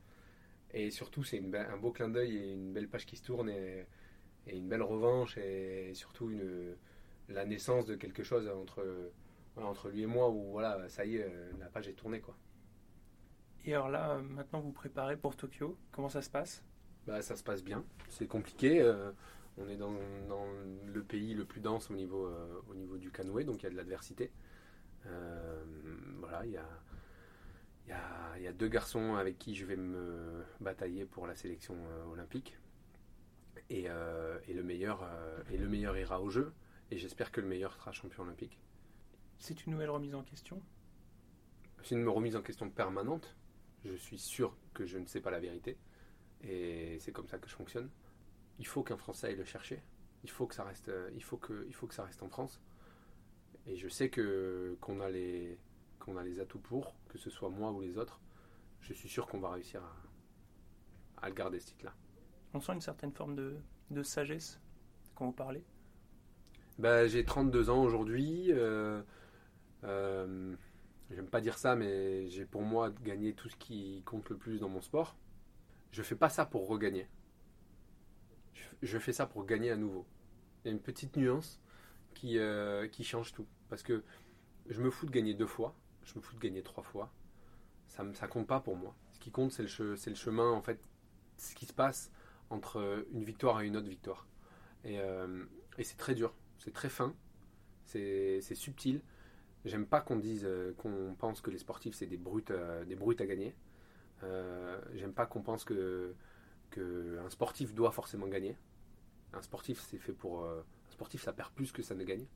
[0.72, 3.86] Et surtout, c'est un beau clin d'œil et une belle page qui se tourne et,
[4.46, 6.30] une belle revanche et surtout
[7.28, 9.10] la naissance de quelque chose entre,
[9.56, 12.20] entre lui et moi où voilà, ça y est, la page est tournée.
[12.20, 12.34] Quoi.
[13.68, 15.76] Et alors là, euh, maintenant vous préparez pour Tokyo.
[15.92, 16.64] Comment ça se passe?
[17.06, 18.80] Bah, ça se passe bien, c'est compliqué.
[18.80, 19.12] euh,
[19.58, 19.92] on est dans,
[20.26, 20.46] dans
[20.86, 23.66] le pays le plus dense au niveau, euh, au niveau du canoë, donc il y
[23.66, 24.32] a de l'adversité.
[25.04, 25.62] Euh,
[26.18, 26.66] voilà, il y a,
[27.84, 31.26] il y, a, il y a deux garçons avec qui je vais me batailler pour
[31.26, 31.76] la sélection
[32.10, 32.56] olympique.
[33.68, 35.06] Et, et le meilleur,
[35.50, 36.54] et le meilleur ira au jeu.
[36.90, 38.58] Et j'espère que le meilleur sera champion olympique.
[39.38, 40.62] C'est une nouvelle remise en question?
[41.82, 43.36] C'est une remise en question permanente.
[43.84, 45.76] Je suis sûr que je ne sais pas la vérité.
[46.42, 47.90] Et c'est comme ça que je fonctionne.
[48.58, 49.82] Il faut qu'un Français aille le chercher.
[50.24, 52.60] Il faut que ça reste, il faut que, il faut que ça reste en France.
[53.66, 55.58] Et je sais que qu'on a les,
[55.98, 58.20] qu'on a les atouts pour, que ce soit moi ou les autres.
[58.80, 61.94] Je suis sûr qu'on va réussir à, à le garder ce titre-là.
[62.54, 63.56] On sent une certaine forme de,
[63.90, 64.60] de sagesse
[65.14, 65.62] quand vous parlez?
[66.78, 68.52] Bah, j'ai 32 ans aujourd'hui.
[68.52, 69.02] Euh,
[69.84, 70.54] euh,
[71.10, 74.58] J'aime pas dire ça, mais j'ai pour moi gagné tout ce qui compte le plus
[74.60, 75.16] dans mon sport.
[75.90, 77.08] Je fais pas ça pour regagner.
[78.82, 80.06] Je, fais ça pour gagner à nouveau.
[80.64, 81.60] Il y a une petite nuance
[82.14, 83.46] qui, euh, qui change tout.
[83.68, 84.04] Parce que
[84.68, 87.10] je me fous de gagner deux fois, je me fous de gagner trois fois.
[87.86, 88.94] Ça, ça compte pas pour moi.
[89.12, 90.78] Ce qui compte, c'est le, chemin, en fait,
[91.38, 92.12] ce qui se passe
[92.50, 94.26] entre une victoire et une autre victoire.
[94.84, 95.44] Et, euh,
[95.82, 97.14] c'est très dur, c'est très fin,
[97.84, 99.00] c'est subtil.
[99.68, 102.96] J'aime pas qu'on dise, euh, qu'on pense que les sportifs c'est des brutes, euh, des
[102.96, 103.54] brutes à gagner.
[104.22, 106.14] Euh, J'aime pas qu'on pense que,
[106.70, 108.56] que un sportif doit forcément gagner.
[109.34, 112.26] Un sportif c'est fait pour, un sportif ça perd plus que ça ne gagne,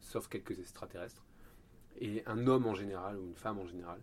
[0.00, 1.24] sauf quelques extraterrestres.
[1.96, 4.02] Et un homme en général ou une femme en général,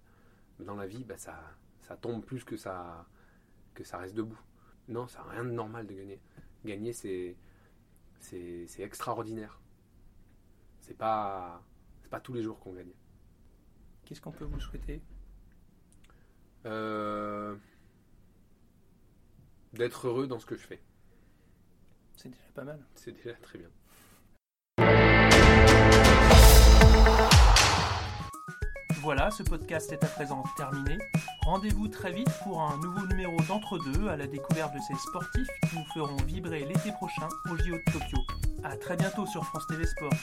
[0.60, 1.40] dans la vie, bah, ça,
[1.82, 3.06] ça tombe plus que ça,
[3.76, 4.40] que ça reste debout.
[4.88, 6.20] Non, ça n'a rien de normal de gagner.
[6.66, 7.36] Gagner c'est
[8.20, 9.60] c'est extraordinaire.
[10.80, 11.64] C'est pas
[12.12, 12.92] pas tous les jours qu'on gagne.
[14.06, 15.02] Qu'est-ce qu'on peut vous souhaiter?
[16.66, 17.56] Euh,
[19.74, 20.82] D'être heureux dans ce que je fais,
[22.18, 22.80] C'est déjà pas mal.
[22.96, 23.70] c'est déjà très bien.
[29.02, 30.98] Voilà, ce podcast est à présent terminé.
[31.46, 35.78] Rendez-vous très vite pour un nouveau numéro d'entre-deux à la découverte de ces sportifs qui
[35.78, 38.18] nous feront vibrer l'été prochain au JO de Tokyo.
[38.64, 40.14] A très bientôt sur France TV Sport.